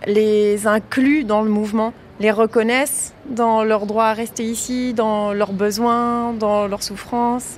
les 0.08 0.68
inclut 0.68 1.24
dans 1.24 1.42
le 1.42 1.50
mouvement, 1.50 1.94
les 2.20 2.32
reconnaissent 2.32 3.14
dans 3.30 3.64
leur 3.64 3.86
droit 3.86 4.06
à 4.06 4.14
rester 4.14 4.44
ici, 4.44 4.94
dans 4.94 5.34
leurs 5.34 5.54
besoins, 5.54 6.34
dans 6.34 6.68
leurs 6.68 6.84
souffrances? 6.84 7.58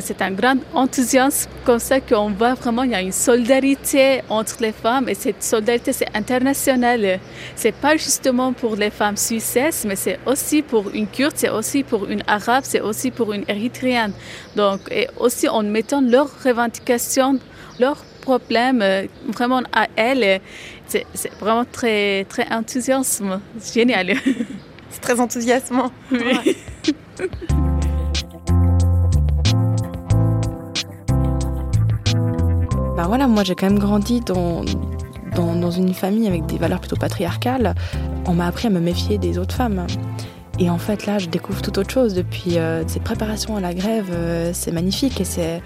C'est 0.00 0.20
un 0.22 0.30
grand 0.32 0.58
enthousiasme 0.74 1.50
comme 1.64 1.78
ça 1.78 2.00
qu'on 2.00 2.30
voit 2.30 2.54
vraiment 2.54 2.82
il 2.82 2.90
y 2.90 2.94
a 2.94 3.00
une 3.00 3.12
solidarité 3.12 4.22
entre 4.28 4.56
les 4.60 4.72
femmes 4.72 5.08
et 5.08 5.14
cette 5.14 5.42
solidarité 5.42 5.92
c'est 5.92 6.14
international. 6.14 7.20
C'est 7.56 7.74
pas 7.74 7.96
justement 7.96 8.52
pour 8.52 8.76
les 8.76 8.90
femmes 8.90 9.16
suisses, 9.16 9.84
mais 9.86 9.96
c'est 9.96 10.18
aussi 10.26 10.62
pour 10.62 10.90
une 10.90 11.06
kurde, 11.06 11.34
c'est 11.36 11.50
aussi 11.50 11.82
pour 11.82 12.06
une 12.06 12.22
arabe, 12.26 12.64
c'est 12.64 12.80
aussi 12.80 13.10
pour 13.10 13.32
une 13.32 13.44
érythréenne. 13.48 14.12
Donc 14.56 14.80
et 14.90 15.08
aussi 15.16 15.48
en 15.48 15.62
mettant 15.62 16.00
leurs 16.00 16.30
revendications, 16.42 17.38
leurs 17.78 18.04
problèmes 18.20 18.82
euh, 18.82 19.06
vraiment 19.28 19.62
à 19.72 19.86
elles. 19.96 20.40
C'est 20.86 21.06
vraiment 21.40 21.64
très 21.64 22.24
très 22.24 22.46
enthousiasme, 22.50 23.40
génial. 23.74 24.14
C'est 24.90 25.00
très 25.00 25.20
enthousiasmant. 25.20 25.90
Oui. 26.10 26.56
Bah 32.98 33.04
voilà, 33.06 33.28
moi 33.28 33.44
j'ai 33.44 33.54
quand 33.54 33.66
même 33.66 33.78
grandi 33.78 34.20
dans, 34.22 34.64
une 35.70 35.94
famille 35.94 36.26
avec 36.26 36.46
des 36.46 36.58
valeurs 36.58 36.80
plutôt 36.80 36.96
patriarcales. 36.96 37.76
On 38.26 38.34
m'a 38.34 38.48
appris 38.48 38.66
à 38.66 38.70
me 38.70 38.80
méfier 38.80 39.18
des 39.18 39.38
autres 39.38 39.54
femmes. 39.54 39.86
Et 40.58 40.68
en 40.68 40.78
fait, 40.78 41.06
là, 41.06 41.20
je 41.20 41.28
découvre 41.28 41.62
tout 41.62 41.78
autre 41.78 41.92
chose. 41.92 42.14
Depuis 42.14 42.58
euh, 42.58 42.82
cette 42.88 43.04
préparation 43.04 43.56
à 43.56 43.60
la 43.60 43.72
grève, 43.72 44.10
euh, 44.10 44.50
c'est 44.52 44.72
magnifique. 44.72 45.20
Et 45.20 45.24
c'est 45.24 45.62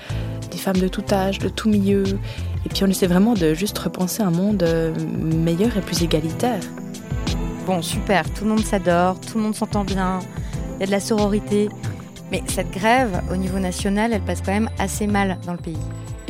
des 0.50 0.58
femmes 0.58 0.76
de 0.76 0.88
tout 0.88 1.04
âge, 1.10 1.38
de 1.38 1.48
tout 1.48 1.70
milieu. 1.70 2.04
Et 2.66 2.68
puis 2.68 2.84
on 2.84 2.88
essaie 2.88 3.06
vraiment 3.06 3.32
de 3.32 3.54
juste 3.54 3.78
repenser 3.78 4.22
un 4.22 4.30
monde 4.30 4.62
euh, 4.64 4.92
meilleur 5.18 5.74
et 5.74 5.80
plus 5.80 6.02
égalitaire. 6.02 6.60
Bon, 7.64 7.80
super, 7.80 8.30
tout 8.34 8.44
le 8.44 8.50
monde 8.50 8.64
s'adore, 8.64 9.18
tout 9.22 9.38
le 9.38 9.44
monde 9.44 9.54
s'entend 9.54 9.84
bien, 9.84 10.18
il 10.76 10.80
y 10.80 10.82
a 10.82 10.86
de 10.86 10.90
la 10.90 11.00
sororité. 11.00 11.70
Mais 12.30 12.42
cette 12.48 12.72
grève, 12.72 13.22
au 13.32 13.36
niveau 13.36 13.58
national, 13.58 14.12
elle 14.12 14.20
passe 14.20 14.42
quand 14.42 14.52
même 14.52 14.68
assez 14.78 15.06
mal 15.06 15.38
dans 15.46 15.52
le 15.52 15.58
pays 15.58 15.78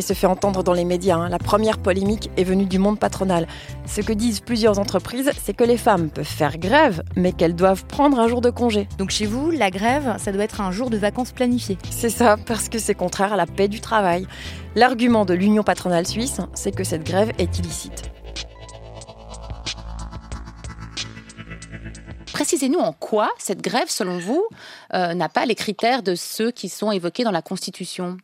et 0.02 0.04
se 0.04 0.14
fait 0.14 0.26
entendre 0.26 0.64
dans 0.64 0.72
les 0.72 0.84
médias. 0.84 1.16
Hein. 1.16 1.28
La 1.28 1.38
première 1.38 1.78
polémique 1.78 2.28
est 2.36 2.42
venue 2.42 2.66
du 2.66 2.80
monde 2.80 2.98
patronal. 2.98 3.46
Ce 3.86 4.00
que 4.00 4.12
disent 4.12 4.40
plusieurs 4.40 4.80
entreprises, 4.80 5.30
c'est 5.40 5.54
que 5.54 5.62
les 5.62 5.76
femmes 5.76 6.10
peuvent 6.10 6.24
faire 6.24 6.58
grève, 6.58 7.02
mais 7.14 7.32
qu'elles 7.32 7.54
doivent 7.54 7.84
prendre 7.84 8.18
un 8.18 8.26
jour 8.26 8.40
de 8.40 8.50
congé. 8.50 8.88
Donc 8.98 9.10
chez 9.10 9.26
vous, 9.26 9.52
la 9.52 9.70
grève, 9.70 10.16
ça 10.18 10.32
doit 10.32 10.42
être 10.42 10.60
un 10.60 10.72
jour 10.72 10.90
de 10.90 10.96
vacances 10.96 11.30
planifié. 11.30 11.78
C'est 11.90 12.10
ça, 12.10 12.36
parce 12.46 12.68
que 12.68 12.80
c'est 12.80 12.96
contraire 12.96 13.32
à 13.32 13.36
la 13.36 13.46
paix 13.46 13.68
du 13.68 13.80
travail. 13.80 14.26
L'argument 14.74 15.24
de 15.24 15.34
l'Union 15.34 15.62
patronale 15.62 16.06
suisse, 16.06 16.40
c'est 16.54 16.74
que 16.74 16.82
cette 16.82 17.04
grève 17.04 17.30
est 17.38 17.60
illicite. 17.60 18.10
Précisez-nous 22.32 22.80
en 22.80 22.92
quoi 22.92 23.30
cette 23.38 23.62
grève, 23.62 23.88
selon 23.88 24.18
vous, 24.18 24.44
euh, 24.94 25.14
n'a 25.14 25.28
pas 25.28 25.46
les 25.46 25.54
critères 25.54 26.02
de 26.02 26.16
ceux 26.16 26.50
qui 26.50 26.68
sont 26.68 26.90
évoqués 26.90 27.22
dans 27.22 27.30
la 27.30 27.42
Constitution? 27.42 28.16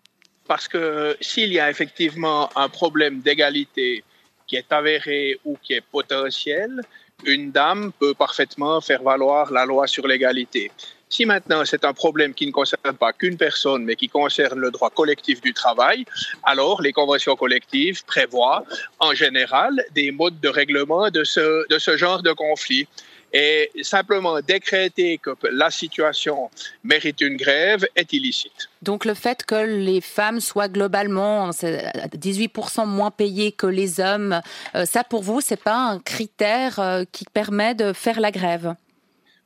Parce 0.49 0.67
que 0.67 1.17
s'il 1.21 1.53
y 1.53 1.61
a 1.61 1.71
effectivement 1.71 2.51
un 2.57 2.69
problème 2.69 3.21
d'égalité 3.21 4.03
qui 4.47 4.57
est 4.57 4.73
avéré 4.73 5.39
ou 5.45 5.57
qui 5.63 5.75
est 5.75 5.85
potentiel, 5.93 6.81
une 7.25 7.53
dame 7.53 7.93
peut 8.01 8.15
parfaitement 8.15 8.81
faire 8.81 9.03
valoir 9.03 9.53
la 9.53 9.65
loi 9.67 9.87
sur 9.87 10.07
l'égalité. 10.09 10.71
Si 11.11 11.25
maintenant 11.25 11.65
c'est 11.65 11.85
un 11.85 11.93
problème 11.93 12.35
qui 12.35 12.47
ne 12.47 12.53
concerne 12.53 12.97
pas 12.97 13.13
qu'une 13.13 13.37
personne, 13.37 13.85
mais 13.85 13.97
qui 13.97 14.09
concerne 14.09 14.59
le 14.59 14.71
droit 14.71 14.91
collectif 14.91 15.41
du 15.41 15.53
travail, 15.53 16.05
alors 16.45 16.83
les 16.83 16.93
conventions 16.93 17.37
collectives 17.37 18.05
prévoient 18.05 18.65
en 18.99 19.15
général 19.15 19.73
des 19.95 20.11
modes 20.11 20.41
de 20.41 20.49
règlement 20.49 21.11
de 21.11 21.25
ce, 21.25 21.67
de 21.69 21.79
ce 21.79 21.97
genre 21.97 22.23
de 22.23 22.33
conflit 22.33 22.87
et 23.33 23.71
simplement 23.83 24.41
décréter 24.41 25.19
que 25.19 25.31
la 25.51 25.71
situation 25.71 26.51
mérite 26.85 27.21
une 27.21 27.37
grève 27.37 27.87
est 27.95 28.13
illicite. 28.13 28.69
Donc 28.83 29.05
le 29.05 29.15
fait 29.15 29.45
que 29.45 29.55
les 29.55 30.01
femmes 30.01 30.41
soient 30.41 30.69
globalement 30.69 31.51
18% 31.51 32.87
moins 32.87 33.11
payées 33.11 33.53
que 33.53 33.67
les 33.67 34.01
hommes, 34.01 34.41
euh, 34.75 34.85
ça 34.85 35.05
pour 35.05 35.23
vous, 35.23 35.41
c'est 35.41 35.63
pas 35.63 35.77
un 35.77 35.99
critère 35.99 36.79
euh, 36.79 37.05
qui 37.11 37.25
permet 37.33 37.75
de 37.75 37.93
faire 37.93 38.21
la 38.21 38.31
grève? 38.31 38.75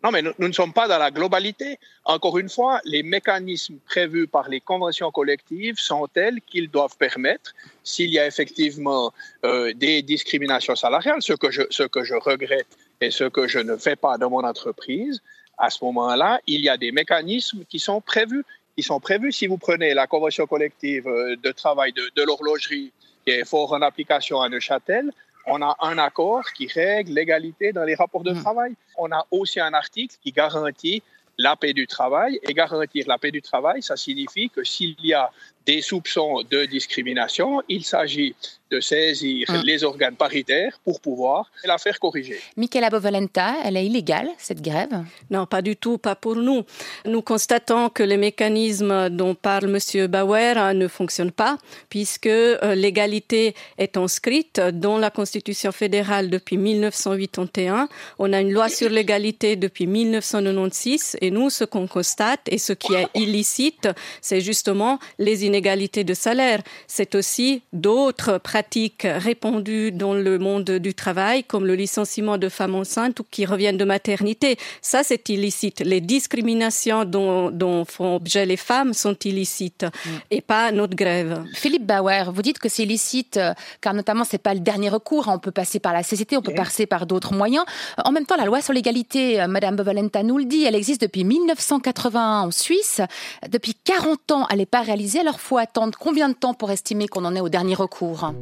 Non, 0.05 0.11
mais 0.11 0.21
nous, 0.21 0.33
ne 0.37 0.53
sommes 0.53 0.73
pas 0.73 0.89
dans 0.89 0.99
la 0.99 1.13
globalité. 1.13 1.79
Encore 2.05 2.37
une 2.39 2.49
fois, 2.49 2.81
les 2.85 3.05
mécanismes 3.05 3.77
prévus 3.87 4.27
par 4.27 4.49
les 4.49 4.61
conventions 4.61 5.13
collectives 5.13 5.79
sont 5.79 6.09
tels 6.13 6.41
qu'ils 6.41 6.69
doivent 6.69 6.97
permettre, 6.97 7.55
s'il 7.85 8.11
y 8.11 8.19
a 8.19 8.27
effectivement 8.27 9.13
euh, 9.45 9.73
des 9.75 10.03
discriminations 10.03 10.75
salariales, 10.75 11.23
ce 11.23 11.35
que 11.35 11.53
je, 11.53 11.63
ce 11.71 11.85
que 11.85 12.03
je 12.03 12.15
regrette 12.15 12.67
et 13.03 13.11
ce 13.11 13.25
que 13.25 13.49
je 13.49 13.59
ne 13.59 13.77
fais 13.77 13.97
pas 13.97 14.17
dans 14.17 14.31
mon 14.31 14.45
entreprise, 14.45 15.21
à 15.59 15.71
ce 15.71 15.85
moment-là, 15.85 16.41
il 16.47 16.61
y 16.61 16.69
a 16.69 16.77
des 16.77 16.93
mécanismes 16.93 17.65
qui 17.69 17.79
sont 17.79 18.01
prévus. 18.01 18.45
Qui 18.77 18.83
sont 18.83 19.01
prévus. 19.01 19.33
Si 19.33 19.47
vous 19.49 19.59
prenez 19.59 19.93
la 19.93 20.07
convention 20.07 20.47
collective 20.47 21.07
euh, 21.07 21.37
de 21.37 21.51
travail 21.51 21.93
de, 21.93 22.11
de 22.17 22.23
l'horlogerie 22.23 22.91
qui 23.25 23.31
est 23.31 23.45
fort 23.45 23.73
en 23.73 23.83
application 23.83 24.41
à 24.41 24.49
Neuchâtel, 24.49 25.13
on 25.47 25.61
a 25.61 25.77
un 25.81 25.99
accord 25.99 26.45
qui 26.57 26.69
règle 26.69 27.13
l'égalité 27.13 27.73
dans 27.73 27.85
les 27.85 27.97
rapports 27.97 28.23
de 28.23 28.33
hmm. 28.33 28.43
travail. 28.43 28.73
On 28.97 29.11
a 29.11 29.27
aussi 29.31 29.61
un 29.61 29.75
article 29.75 30.17
qui 30.23 30.31
garantit 30.31 31.03
la 31.39 31.57
paix 31.57 31.73
du 31.73 31.87
travail. 31.87 32.39
Et 32.45 32.55
garantir 32.55 33.05
la 33.09 33.19
paix 33.19 33.31
du 33.31 33.43
travail, 33.43 33.83
ça 33.83 33.97
signifie 33.97 34.49
que 34.49 34.63
s'il 34.65 34.97
y 35.05 35.13
a 35.13 35.31
des 35.67 35.83
soupçons 35.83 36.43
de 36.51 36.65
discrimination, 36.65 37.63
il 37.69 37.85
s'agit 37.85 38.35
de 38.73 38.81
saisir 38.81 39.47
hum. 39.51 39.63
les 39.65 39.85
organes 39.85 40.17
paritaires 40.17 40.79
pour 40.85 41.01
pouvoir 41.01 41.51
la 41.65 41.77
faire 41.77 41.99
corriger. 42.01 42.41
Michaela 42.57 42.89
Bovalenta, 42.89 43.55
elle 43.65 43.77
est 43.77 43.85
illégale, 43.85 44.29
cette 44.39 44.63
grève? 44.63 45.05
Non, 45.31 45.45
pas 45.47 45.61
du 45.61 45.77
tout, 45.77 45.99
pas 45.99 46.17
pour 46.17 46.37
nous. 46.37 46.63
Nous 47.05 47.21
constatons 47.21 47.91
que 47.91 48.03
les 48.03 48.17
mécanismes 48.17 49.11
dont 49.11 49.35
parle 49.35 49.67
M. 49.67 50.07
Bauer 50.07 50.57
hein, 50.57 50.73
ne 50.73 50.89
fonctionnent 50.89 51.33
pas, 51.33 51.59
puisque 51.91 52.27
euh, 52.27 52.75
l'égalité 52.75 53.55
est 53.77 53.97
inscrite 53.99 54.59
dans 54.59 54.97
la 54.97 55.11
Constitution 55.11 55.71
fédérale 55.71 56.31
depuis 56.31 56.57
1981. 56.57 57.89
On 58.19 58.33
a 58.33 58.41
une 58.41 58.53
loi 58.53 58.71
sur 58.71 58.89
l'égalité 58.89 59.57
depuis 59.57 59.87
1996, 59.87 61.19
et 61.21 61.31
nous, 61.31 61.51
ce 61.51 61.65
qu'on 61.65 61.87
constate 61.87 62.41
et 62.47 62.59
ce 62.59 62.73
qui 62.73 62.95
est 62.95 63.09
illicite, 63.15 63.89
c'est 64.23 64.41
justement 64.41 64.99
les 65.19 65.45
inégalités 65.53 66.03
de 66.03 66.15
salaire. 66.15 66.63
C'est 66.87 67.15
aussi 67.15 67.63
d'autres 67.75 68.39
pratiques 68.39 69.07
répandues 69.07 69.93
dans 69.93 70.15
le 70.15 70.39
monde 70.39 70.71
du 70.71 70.95
travail, 70.95 71.45
comme 71.45 71.67
le 71.67 71.75
licenciement 71.75 72.39
de 72.39 72.49
femmes 72.49 72.75
enceintes 72.75 73.21
ou 73.21 73.25
qui 73.31 73.45
reviennent 73.45 73.77
de 73.77 73.85
maternité. 73.85 74.57
Ça, 74.81 75.03
c'est 75.05 75.29
illicite. 75.29 75.81
Les 75.81 76.01
discriminations 76.01 77.05
dont, 77.05 77.85
font 77.85 78.17
objet 78.17 78.47
les 78.47 78.57
femmes 78.57 78.95
sont 78.95 79.17
illicites 79.25 79.85
mm. 79.85 80.11
et 80.31 80.41
pas 80.41 80.73
notre 80.73 80.97
grève. 80.97 81.45
Philippe 81.55 81.87
Bauer, 81.87 82.33
vous 82.33 82.43
dites 82.43 82.59
que 82.59 82.69
c'est 82.69 82.85
illicite 82.85 83.37
euh, 83.37 83.53
car 83.81 83.93
notamment 83.95 84.25
c'est 84.25 84.39
pas 84.39 84.55
le 84.55 84.61
dernier 84.61 84.89
recours. 84.89 85.29
On 85.29 85.39
peut 85.39 85.51
passer 85.51 85.79
par 85.81 85.93
la 85.93 86.03
CCT, 86.03 86.37
on 86.37 86.43
peut 86.43 86.55
passer 86.55 86.87
par 86.87 87.07
d'autres 87.07 87.35
moyens. 87.35 87.65
En 88.05 88.13
même 88.13 88.25
temps, 88.25 88.37
la 88.37 88.47
loi 88.47 88.61
sur 88.63 88.73
l'égalité, 88.73 89.41
euh, 89.41 89.47
Madame 89.47 89.77
Bovalenta 89.77 90.23
nous 90.23 90.39
le 90.39 90.45
dit, 90.45 90.65
elle 90.65 90.75
existe 90.75 91.03
depuis 91.03 91.25
1981 91.25 92.43
en 92.43 92.51
Suisse. 92.51 93.01
Depuis 93.49 93.75
40 93.75 94.33
ans, 94.33 94.47
elle 94.51 94.59
n'est 94.59 94.67
pas 94.67 94.83
réalisée. 94.83 95.21
Alors 95.21 95.41
faut 95.43 95.59
attendre 95.59 95.99
combien 95.99 96.29
de 96.29 96.35
temps 96.35 96.55
pour 96.55 96.71
estimer 96.71 97.09
qu'on 97.09 97.25
en 97.25 97.35
est 97.35 97.41
au 97.41 97.49
dernier 97.49 97.75
recours? 97.75 98.33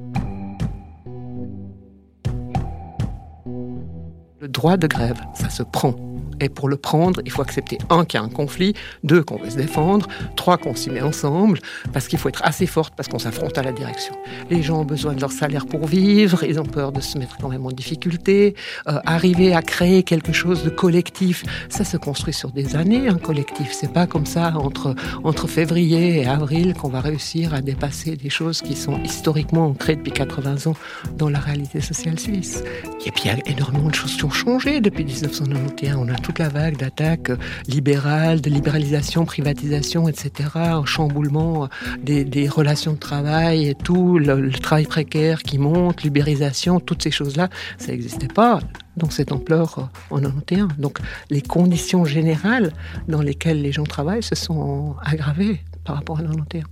Le 4.40 4.48
droit 4.48 4.76
de 4.76 4.86
grève, 4.86 5.20
ça 5.34 5.48
se 5.48 5.62
prend. 5.62 5.94
Et 6.40 6.48
pour 6.48 6.68
le 6.68 6.76
prendre, 6.76 7.20
il 7.24 7.30
faut 7.30 7.42
accepter, 7.42 7.78
un, 7.90 8.04
qu'il 8.04 8.18
y 8.18 8.22
a 8.22 8.26
un 8.26 8.28
conflit, 8.28 8.74
deux, 9.04 9.22
qu'on 9.22 9.36
veut 9.36 9.50
se 9.50 9.56
défendre, 9.56 10.08
trois, 10.36 10.56
qu'on 10.56 10.74
s'y 10.74 10.90
met 10.90 11.02
ensemble, 11.02 11.58
parce 11.92 12.08
qu'il 12.08 12.18
faut 12.18 12.28
être 12.28 12.42
assez 12.44 12.66
forte, 12.66 12.94
parce 12.96 13.08
qu'on 13.08 13.18
s'affronte 13.18 13.58
à 13.58 13.62
la 13.62 13.72
direction. 13.72 14.14
Les 14.50 14.62
gens 14.62 14.80
ont 14.80 14.84
besoin 14.84 15.14
de 15.14 15.20
leur 15.20 15.32
salaire 15.32 15.66
pour 15.66 15.86
vivre, 15.86 16.44
ils 16.44 16.58
ont 16.58 16.64
peur 16.64 16.92
de 16.92 17.00
se 17.00 17.18
mettre 17.18 17.36
quand 17.38 17.48
même 17.48 17.66
en 17.66 17.70
difficulté. 17.70 18.54
Euh, 18.88 18.98
arriver 19.04 19.54
à 19.54 19.62
créer 19.62 20.02
quelque 20.02 20.32
chose 20.32 20.64
de 20.64 20.70
collectif, 20.70 21.44
ça 21.68 21.84
se 21.84 21.96
construit 21.96 22.34
sur 22.34 22.50
des 22.50 22.76
années, 22.76 23.08
un 23.08 23.18
collectif. 23.18 23.72
C'est 23.72 23.92
pas 23.92 24.06
comme 24.06 24.26
ça, 24.26 24.52
entre, 24.56 24.94
entre 25.24 25.46
février 25.46 26.22
et 26.22 26.26
avril, 26.26 26.74
qu'on 26.74 26.88
va 26.88 27.00
réussir 27.00 27.54
à 27.54 27.60
dépasser 27.60 28.16
des 28.16 28.30
choses 28.30 28.62
qui 28.62 28.74
sont 28.74 28.98
historiquement 29.02 29.66
ancrées 29.66 29.96
depuis 29.96 30.12
80 30.12 30.70
ans 30.70 30.74
dans 31.16 31.28
la 31.28 31.38
réalité 31.38 31.80
sociale 31.80 32.18
suisse. 32.18 32.62
Et 33.06 33.10
puis, 33.10 33.22
il 33.24 33.28
y 33.28 33.30
a 33.30 33.38
énormément 33.46 33.88
de 33.88 33.94
choses 33.94 34.16
qui 34.16 34.24
ont 34.24 34.30
changé 34.30 34.80
depuis 34.80 35.04
1991. 35.04 35.96
On 35.96 36.08
a 36.08 36.16
toute 36.30 36.38
la 36.38 36.48
vague 36.48 36.76
d'attaques 36.76 37.32
libérales, 37.66 38.40
de 38.40 38.50
libéralisation, 38.50 39.24
privatisation, 39.24 40.06
etc., 40.06 40.48
chamboulement 40.84 41.68
des, 42.04 42.48
relations 42.48 42.92
de 42.92 42.98
travail 42.98 43.66
et 43.66 43.74
tout, 43.74 44.16
le, 44.16 44.52
travail 44.52 44.86
précaire 44.86 45.42
qui 45.42 45.58
monte, 45.58 46.04
l'ubérisation, 46.04 46.78
toutes 46.78 47.02
ces 47.02 47.10
choses-là, 47.10 47.48
ça 47.78 47.88
n'existait 47.88 48.28
pas 48.28 48.60
dans 48.96 49.10
cette 49.10 49.32
ampleur 49.32 49.90
en 50.10 50.20
91. 50.20 50.76
Donc 50.78 51.00
les 51.30 51.42
conditions 51.42 52.04
générales 52.04 52.72
dans 53.08 53.22
lesquelles 53.22 53.60
les 53.60 53.72
gens 53.72 53.82
travaillent 53.82 54.22
se 54.22 54.36
sont 54.36 54.94
aggravées 55.02 55.60
par 55.84 55.96
rapport 55.96 56.20
à 56.20 56.22
91. 56.22 56.62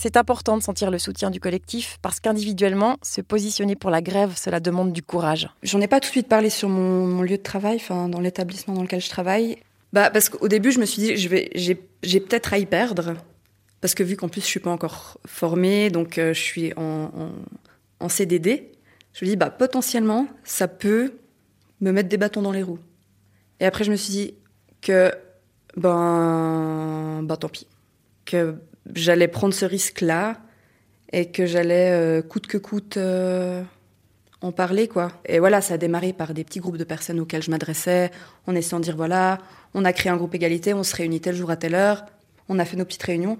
C'est 0.00 0.16
important 0.16 0.56
de 0.56 0.62
sentir 0.62 0.92
le 0.92 0.98
soutien 1.00 1.28
du 1.28 1.40
collectif 1.40 1.98
parce 2.02 2.20
qu'individuellement, 2.20 2.98
se 3.02 3.20
positionner 3.20 3.74
pour 3.74 3.90
la 3.90 4.00
grève, 4.00 4.34
cela 4.36 4.60
demande 4.60 4.92
du 4.92 5.02
courage. 5.02 5.48
J'en 5.64 5.80
ai 5.80 5.88
pas 5.88 5.98
tout 5.98 6.06
de 6.06 6.12
suite 6.12 6.28
parlé 6.28 6.50
sur 6.50 6.68
mon, 6.68 7.20
lieu 7.20 7.36
de 7.36 7.42
travail, 7.42 7.82
dans 7.88 8.20
l'établissement 8.20 8.74
dans 8.74 8.82
lequel 8.82 9.00
je 9.00 9.08
travaille. 9.08 9.58
Bah 9.92 10.10
parce 10.10 10.28
qu'au 10.28 10.46
début, 10.46 10.70
je 10.70 10.78
me 10.78 10.84
suis 10.84 11.02
dit, 11.02 11.16
je 11.16 11.28
vais, 11.28 11.50
j'ai, 11.52 12.20
peut-être 12.20 12.52
à 12.52 12.58
y 12.58 12.66
perdre 12.66 13.14
parce 13.80 13.96
que 13.96 14.04
vu 14.04 14.16
qu'en 14.16 14.28
plus 14.28 14.40
je 14.40 14.46
suis 14.46 14.60
pas 14.60 14.70
encore 14.70 15.18
formée, 15.26 15.90
donc 15.90 16.18
euh, 16.18 16.32
je 16.32 16.40
suis 16.40 16.72
en, 16.76 18.08
CDD, 18.08 18.70
je 19.14 19.24
me 19.24 19.30
dis 19.30 19.36
bah 19.36 19.50
potentiellement 19.50 20.28
ça 20.44 20.68
peut 20.68 21.14
me 21.80 21.90
mettre 21.90 22.08
des 22.08 22.18
bâtons 22.18 22.42
dans 22.42 22.52
les 22.52 22.62
roues. 22.62 22.78
Et 23.58 23.66
après 23.66 23.82
je 23.82 23.90
me 23.90 23.96
suis 23.96 24.12
dit 24.12 24.34
que 24.80 25.12
ben 25.76 27.22
bah 27.24 27.36
tant 27.36 27.48
pis, 27.48 27.66
que 28.24 28.54
j'allais 28.94 29.28
prendre 29.28 29.54
ce 29.54 29.64
risque-là 29.64 30.36
et 31.12 31.30
que 31.30 31.46
j'allais 31.46 31.90
euh, 31.90 32.22
coûte 32.22 32.46
que 32.46 32.58
coûte 32.58 32.96
euh, 32.96 33.62
en 34.40 34.52
parler 34.52 34.88
quoi. 34.88 35.12
Et 35.26 35.38
voilà, 35.38 35.60
ça 35.60 35.74
a 35.74 35.78
démarré 35.78 36.12
par 36.12 36.34
des 36.34 36.44
petits 36.44 36.60
groupes 36.60 36.76
de 36.76 36.84
personnes 36.84 37.20
auxquels 37.20 37.42
je 37.42 37.50
m'adressais, 37.50 38.10
en 38.46 38.54
essayant 38.54 38.78
de 38.78 38.84
dire 38.84 38.96
voilà, 38.96 39.38
on 39.74 39.84
a 39.84 39.92
créé 39.92 40.10
un 40.10 40.16
groupe 40.16 40.34
égalité, 40.34 40.74
on 40.74 40.82
se 40.82 40.94
réunit 40.94 41.20
tel 41.20 41.34
jour 41.34 41.50
à 41.50 41.56
telle 41.56 41.74
heure, 41.74 42.04
on 42.48 42.58
a 42.58 42.64
fait 42.64 42.76
nos 42.76 42.84
petites 42.84 43.02
réunions. 43.02 43.38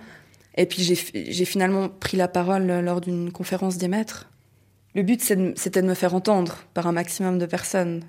Et 0.56 0.66
puis 0.66 0.82
j'ai 0.82 1.44
finalement 1.44 1.88
pris 1.88 2.16
la 2.16 2.26
parole 2.26 2.66
lors 2.66 3.00
d'une 3.00 3.30
conférence 3.30 3.78
des 3.78 3.86
maîtres. 3.86 4.28
Le 4.96 5.02
but, 5.02 5.22
c'était 5.22 5.82
de 5.82 5.86
me 5.86 5.94
faire 5.94 6.14
entendre 6.14 6.58
par 6.74 6.88
un 6.88 6.92
maximum 6.92 7.38
de 7.38 7.46
personnes. 7.46 8.02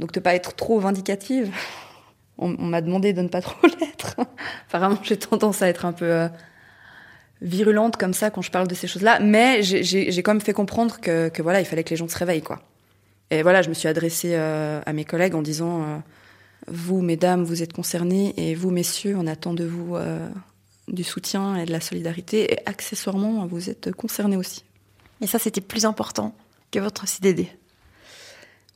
Donc 0.00 0.12
de 0.12 0.18
pas 0.18 0.34
être 0.34 0.54
trop 0.54 0.80
vindicative. 0.80 1.52
On, 2.38 2.48
m'a 2.48 2.80
demandé 2.80 3.12
de 3.12 3.22
ne 3.22 3.28
pas 3.28 3.40
trop 3.40 3.66
l'être. 3.80 4.16
Apparemment, 4.68 4.98
j'ai 5.02 5.16
tendance 5.16 5.62
à 5.62 5.68
être 5.68 5.84
un 5.84 5.92
peu 5.92 6.10
euh, 6.10 6.28
virulente 7.40 7.96
comme 7.96 8.14
ça 8.14 8.30
quand 8.30 8.42
je 8.42 8.50
parle 8.50 8.68
de 8.68 8.74
ces 8.74 8.86
choses-là. 8.86 9.20
Mais 9.20 9.62
j'ai 9.62 10.22
quand 10.22 10.32
même 10.32 10.40
fait 10.40 10.52
comprendre 10.52 11.00
que, 11.00 11.42
voilà, 11.42 11.60
il 11.60 11.66
fallait 11.66 11.84
que 11.84 11.90
les 11.90 11.96
gens 11.96 12.08
se 12.08 12.18
réveillent, 12.18 12.42
quoi. 12.42 12.60
Et 13.30 13.42
voilà, 13.42 13.60
je 13.60 13.68
me 13.68 13.74
suis 13.74 13.88
adressée 13.88 14.32
euh, 14.32 14.80
à 14.86 14.92
mes 14.94 15.04
collègues 15.04 15.34
en 15.34 15.42
disant 15.42 15.82
euh, 15.82 15.98
vous, 16.66 17.02
mesdames, 17.02 17.44
vous 17.44 17.62
êtes 17.62 17.74
concernés, 17.74 18.32
et 18.38 18.54
vous, 18.54 18.70
messieurs, 18.70 19.16
on 19.18 19.26
attend 19.26 19.52
de 19.52 19.64
vous 19.64 19.96
du 20.88 21.04
soutien 21.04 21.56
et 21.56 21.66
de 21.66 21.72
la 21.72 21.80
solidarité. 21.80 22.52
Et 22.52 22.58
accessoirement, 22.66 23.46
vous 23.46 23.70
êtes 23.70 23.92
concernés 23.92 24.36
aussi. 24.36 24.64
Et 25.20 25.26
ça, 25.26 25.38
c'était 25.38 25.60
plus 25.60 25.84
important 25.84 26.34
que 26.70 26.78
votre 26.78 27.06
CDD. 27.06 27.48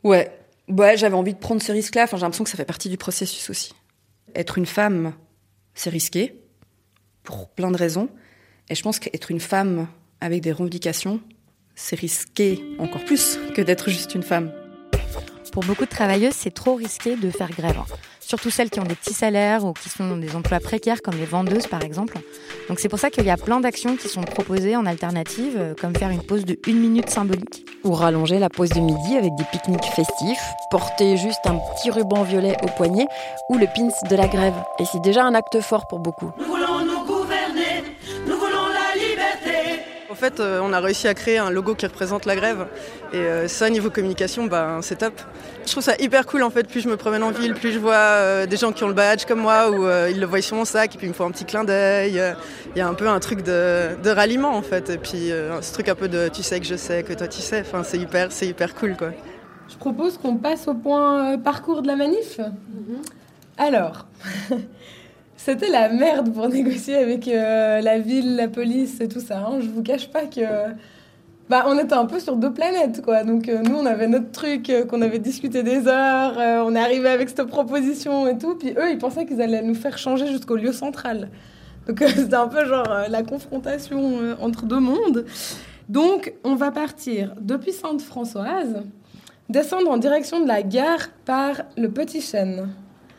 Ouais, 0.04 0.30
ouais 0.68 0.96
j'avais 0.96 1.14
envie 1.14 1.34
de 1.34 1.38
prendre 1.38 1.62
ce 1.62 1.72
risque-là. 1.72 2.04
Enfin, 2.04 2.16
j'ai 2.16 2.22
l'impression 2.22 2.44
que 2.44 2.50
ça 2.50 2.56
fait 2.56 2.64
partie 2.64 2.88
du 2.88 2.96
processus 2.96 3.50
aussi. 3.50 3.74
Être 4.34 4.58
une 4.58 4.66
femme, 4.66 5.14
c'est 5.74 5.90
risqué, 5.90 6.40
pour 7.22 7.48
plein 7.48 7.70
de 7.70 7.76
raisons. 7.76 8.08
Et 8.72 8.74
je 8.74 8.82
pense 8.82 8.98
qu'être 8.98 9.30
une 9.30 9.38
femme 9.38 9.86
avec 10.22 10.40
des 10.40 10.50
revendications, 10.50 11.20
c'est 11.74 11.94
risqué 11.94 12.64
encore 12.78 13.04
plus 13.04 13.38
que 13.54 13.60
d'être 13.60 13.90
juste 13.90 14.14
une 14.14 14.22
femme. 14.22 14.50
Pour 15.52 15.62
beaucoup 15.64 15.84
de 15.84 15.90
travailleuses, 15.90 16.32
c'est 16.32 16.54
trop 16.54 16.76
risqué 16.76 17.16
de 17.16 17.28
faire 17.28 17.50
grève 17.50 17.82
surtout 18.32 18.48
celles 18.48 18.70
qui 18.70 18.80
ont 18.80 18.84
des 18.84 18.94
petits 18.94 19.12
salaires 19.12 19.62
ou 19.62 19.74
qui 19.74 19.90
sont 19.90 20.08
dans 20.08 20.16
des 20.16 20.34
emplois 20.34 20.58
précaires 20.58 21.02
comme 21.02 21.16
les 21.16 21.26
vendeuses 21.26 21.66
par 21.66 21.82
exemple. 21.82 22.18
Donc 22.68 22.80
c'est 22.80 22.88
pour 22.88 22.98
ça 22.98 23.10
qu'il 23.10 23.26
y 23.26 23.30
a 23.30 23.36
plein 23.36 23.60
d'actions 23.60 23.96
qui 23.96 24.08
sont 24.08 24.22
proposées 24.22 24.74
en 24.74 24.86
alternative, 24.86 25.56
euh, 25.58 25.74
comme 25.78 25.94
faire 25.94 26.08
une 26.08 26.22
pause 26.22 26.46
de 26.46 26.58
une 26.66 26.78
minute 26.78 27.10
symbolique. 27.10 27.66
Ou 27.84 27.92
rallonger 27.92 28.38
la 28.38 28.48
pause 28.48 28.70
de 28.70 28.80
midi 28.80 29.16
avec 29.16 29.34
des 29.34 29.44
pique-niques 29.52 29.84
festifs, 29.84 30.42
porter 30.70 31.18
juste 31.18 31.40
un 31.44 31.56
petit 31.56 31.90
ruban 31.90 32.22
violet 32.22 32.56
au 32.62 32.68
poignet 32.68 33.06
ou 33.50 33.58
le 33.58 33.66
pins 33.66 33.88
de 34.08 34.16
la 34.16 34.28
grève. 34.28 34.54
Et 34.78 34.84
c'est 34.86 35.02
déjà 35.02 35.24
un 35.24 35.34
acte 35.34 35.60
fort 35.60 35.86
pour 35.88 35.98
beaucoup. 35.98 36.30
Fait, 40.22 40.38
euh, 40.38 40.60
on 40.62 40.72
a 40.72 40.78
réussi 40.78 41.08
à 41.08 41.14
créer 41.14 41.38
un 41.38 41.50
logo 41.50 41.74
qui 41.74 41.84
représente 41.84 42.26
la 42.26 42.36
grève. 42.36 42.66
Et 43.12 43.16
euh, 43.16 43.48
ça, 43.48 43.68
niveau 43.70 43.90
communication, 43.90 44.46
bah, 44.46 44.78
c'est 44.80 44.98
top. 44.98 45.20
Je 45.66 45.72
trouve 45.72 45.82
ça 45.82 45.94
hyper 45.98 46.26
cool 46.26 46.44
en 46.44 46.50
fait. 46.50 46.68
Plus 46.68 46.80
je 46.80 46.88
me 46.88 46.96
promène 46.96 47.24
en 47.24 47.32
ville, 47.32 47.54
plus 47.54 47.72
je 47.72 47.78
vois 47.80 47.94
euh, 47.94 48.46
des 48.46 48.56
gens 48.56 48.70
qui 48.70 48.84
ont 48.84 48.88
le 48.88 48.94
badge 48.94 49.24
comme 49.24 49.40
moi 49.40 49.70
ou 49.70 49.84
ils 50.08 50.20
le 50.20 50.26
voient 50.26 50.40
sur 50.40 50.56
mon 50.56 50.64
sac 50.64 50.94
et 50.94 50.98
puis 50.98 51.06
ils 51.08 51.10
me 51.10 51.14
font 51.14 51.26
un 51.26 51.32
petit 51.32 51.44
clin 51.44 51.64
d'œil. 51.64 52.22
Il 52.74 52.78
y 52.78 52.80
a 52.80 52.88
un 52.88 52.94
peu 52.94 53.08
un 53.08 53.18
truc 53.18 53.42
de, 53.42 54.10
ralliement 54.10 54.54
en 54.56 54.62
fait. 54.62 54.90
Et 54.90 54.98
puis 54.98 55.30
ce 55.60 55.72
truc 55.72 55.88
un 55.88 55.94
peu 55.96 56.08
de 56.08 56.28
tu 56.28 56.42
sais 56.42 56.60
que 56.60 56.66
je 56.66 56.76
sais, 56.76 57.02
que 57.02 57.12
toi 57.12 57.26
tu 57.26 57.40
sais. 57.40 57.60
Enfin, 57.60 57.82
c'est 57.82 57.98
hyper, 57.98 58.30
c'est 58.30 58.46
hyper 58.46 58.74
cool 58.74 58.96
quoi. 58.96 59.10
Je 59.68 59.76
propose 59.76 60.18
qu'on 60.18 60.36
passe 60.36 60.68
au 60.68 60.74
point 60.74 61.38
parcours 61.38 61.82
de 61.82 61.88
la 61.88 61.96
manif. 61.96 62.38
Mhm. 62.38 63.02
Alors. 63.58 64.06
C'était 65.44 65.70
la 65.70 65.88
merde 65.88 66.32
pour 66.32 66.48
négocier 66.60 66.96
avec 66.96 67.26
euh, 67.26 67.80
la 67.80 67.98
ville, 67.98 68.36
la 68.36 68.46
police 68.46 69.00
et 69.00 69.08
tout 69.08 69.18
ça. 69.18 69.38
Hein. 69.40 69.58
Je 69.60 69.68
vous 69.68 69.82
cache 69.82 70.08
pas 70.08 70.26
que. 70.26 70.40
Bah, 71.50 71.64
on 71.66 71.76
était 71.78 71.94
un 71.94 72.06
peu 72.06 72.20
sur 72.20 72.36
deux 72.36 72.52
planètes, 72.52 73.02
quoi. 73.02 73.24
Donc, 73.24 73.48
euh, 73.48 73.60
nous, 73.62 73.74
on 73.74 73.84
avait 73.84 74.06
notre 74.06 74.30
truc 74.30 74.70
euh, 74.70 74.84
qu'on 74.84 75.02
avait 75.02 75.18
discuté 75.18 75.64
des 75.64 75.88
heures. 75.88 76.34
on 76.64 76.76
est 76.76 76.80
arrivé 76.80 77.08
avec 77.08 77.28
cette 77.28 77.42
proposition 77.48 78.28
et 78.28 78.38
tout. 78.38 78.54
Puis 78.54 78.70
eux, 78.70 78.92
ils 78.92 78.98
pensaient 78.98 79.26
qu'ils 79.26 79.42
allaient 79.42 79.62
nous 79.62 79.74
faire 79.74 79.98
changer 79.98 80.28
jusqu'au 80.28 80.54
lieu 80.54 80.72
central. 80.72 81.28
Donc, 81.88 81.98
c'était 82.14 82.34
un 82.34 82.46
peu 82.46 82.64
genre 82.64 82.88
la 83.08 83.24
confrontation 83.24 84.18
entre 84.40 84.64
deux 84.66 84.78
mondes. 84.78 85.24
Donc, 85.88 86.34
on 86.44 86.54
va 86.54 86.70
partir 86.70 87.34
depuis 87.40 87.72
Sainte-Françoise, 87.72 88.84
descendre 89.48 89.90
en 89.90 89.96
direction 89.96 90.40
de 90.40 90.46
la 90.46 90.62
gare 90.62 91.08
par 91.24 91.62
le 91.76 91.88
Petit 91.88 92.20
Chêne. 92.20 92.68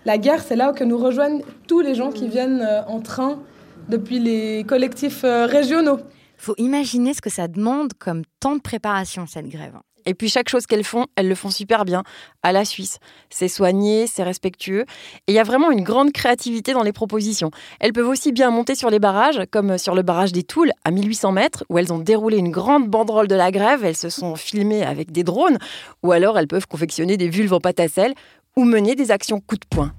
La 0.06 0.18
gare, 0.18 0.42
c'est 0.42 0.58
là 0.58 0.72
où 0.72 0.84
nous 0.84 0.98
rejoignent 0.98 1.42
tous 1.68 1.80
les 1.80 1.96
gens 1.96 2.12
qui 2.12 2.28
viennent 2.28 2.62
euh, 2.62 2.84
en 2.88 3.00
train 3.00 3.40
depuis 3.88 4.20
les 4.20 4.66
collectifs 4.66 5.24
euh, 5.24 5.46
régionaux. 5.46 6.00
Faut 6.38 6.56
imaginer 6.58 7.14
ce 7.14 7.22
que 7.22 7.30
ça 7.30 7.48
demande 7.48 7.94
comme 7.98 8.24
temps 8.42 8.56
de 8.56 8.62
préparation, 8.62 9.26
cette 9.28 9.48
grève. 9.48 9.76
Et 10.06 10.14
puis 10.14 10.28
chaque 10.28 10.50
chose 10.50 10.66
qu'elles 10.66 10.84
font, 10.84 11.06
elles 11.16 11.30
le 11.30 11.36
font 11.36 11.50
super 11.50 11.86
bien, 11.86 12.04
à 12.42 12.52
la 12.52 12.66
Suisse. 12.66 13.00
C'est 13.30 13.48
soigné, 13.48 14.06
c'est 14.06 14.24
respectueux. 14.24 14.82
Et 15.28 15.32
il 15.32 15.34
y 15.34 15.40
a 15.40 15.44
vraiment 15.44 15.72
une 15.72 15.84
grande 15.84 16.12
créativité 16.12 16.74
dans 16.74 16.84
les 16.84 16.92
propositions. 16.92 17.52
Elles 17.80 17.94
peuvent 17.94 18.10
aussi 18.10 18.34
bien 18.34 18.52
monter 18.52 18.76
sur 18.76 18.90
les 18.90 19.00
barrages, 19.00 19.40
comme 19.52 19.78
sur 19.78 19.96
le 19.96 20.02
barrage 20.02 20.34
des 20.34 20.44
Toules, 20.44 20.72
à 20.84 20.92
1800 20.92 21.32
mètres, 21.32 21.64
où 21.70 21.78
elles 21.78 21.94
ont 21.94 22.00
déroulé 22.00 22.38
une 22.38 22.52
grande 22.52 22.90
banderole 22.90 23.30
de 23.30 23.36
la 23.36 23.52
grève, 23.52 23.86
elles 23.86 23.96
se 23.96 24.10
sont 24.10 24.36
filmées 24.36 24.84
avec 24.84 25.14
des 25.14 25.24
drones, 25.24 25.58
ou 26.04 26.12
alors 26.12 26.38
elles 26.38 26.48
peuvent 26.48 26.68
confectionner 26.68 27.16
des 27.16 27.30
vulves 27.30 27.54
en 27.54 27.62
pâte 27.62 27.80
à 27.80 27.88
sel, 27.88 28.14
ou 28.56 28.66
mener 28.66 28.96
des 28.96 29.12
actions 29.12 29.40
coup 29.40 29.58
de 29.58 29.66
poing. 29.70 29.94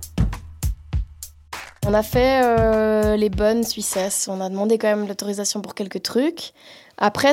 On 1.86 1.92
a 1.92 2.02
fait 2.02 2.40
euh, 2.42 3.16
les 3.16 3.28
bonnes 3.28 3.62
Suissesses. 3.62 4.26
On 4.28 4.40
a 4.40 4.48
demandé 4.48 4.78
quand 4.78 4.88
même 4.88 5.06
l'autorisation 5.06 5.60
pour 5.60 5.74
quelques 5.74 6.02
trucs. 6.02 6.52
Après. 6.96 7.32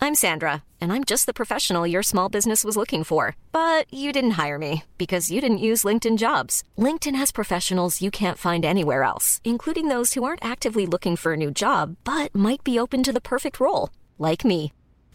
I'm 0.00 0.14
Sandra, 0.14 0.62
and 0.80 0.92
I'm 0.92 1.04
just 1.04 1.26
the 1.26 1.34
professional 1.34 1.86
your 1.86 2.04
small 2.04 2.28
business 2.30 2.64
was 2.64 2.76
looking 2.76 3.04
for. 3.04 3.34
But 3.52 3.92
you 3.92 4.12
didn't 4.12 4.38
hire 4.42 4.58
me 4.58 4.84
because 4.96 5.30
you 5.30 5.40
didn't 5.40 5.58
use 5.58 5.84
LinkedIn 5.84 6.16
jobs. 6.16 6.62
LinkedIn 6.78 7.16
has 7.16 7.32
professionals 7.32 8.00
you 8.00 8.10
can't 8.10 8.38
find 8.38 8.64
anywhere 8.64 9.02
else, 9.02 9.40
including 9.44 9.88
those 9.88 10.14
who 10.14 10.24
aren't 10.24 10.44
actively 10.44 10.86
looking 10.86 11.16
for 11.16 11.32
a 11.32 11.36
new 11.36 11.50
job 11.50 11.96
but 12.04 12.34
might 12.34 12.64
be 12.64 12.78
open 12.78 13.02
to 13.02 13.12
the 13.12 13.20
perfect 13.20 13.60
role, 13.60 13.90
like 14.18 14.44
me. 14.44 14.72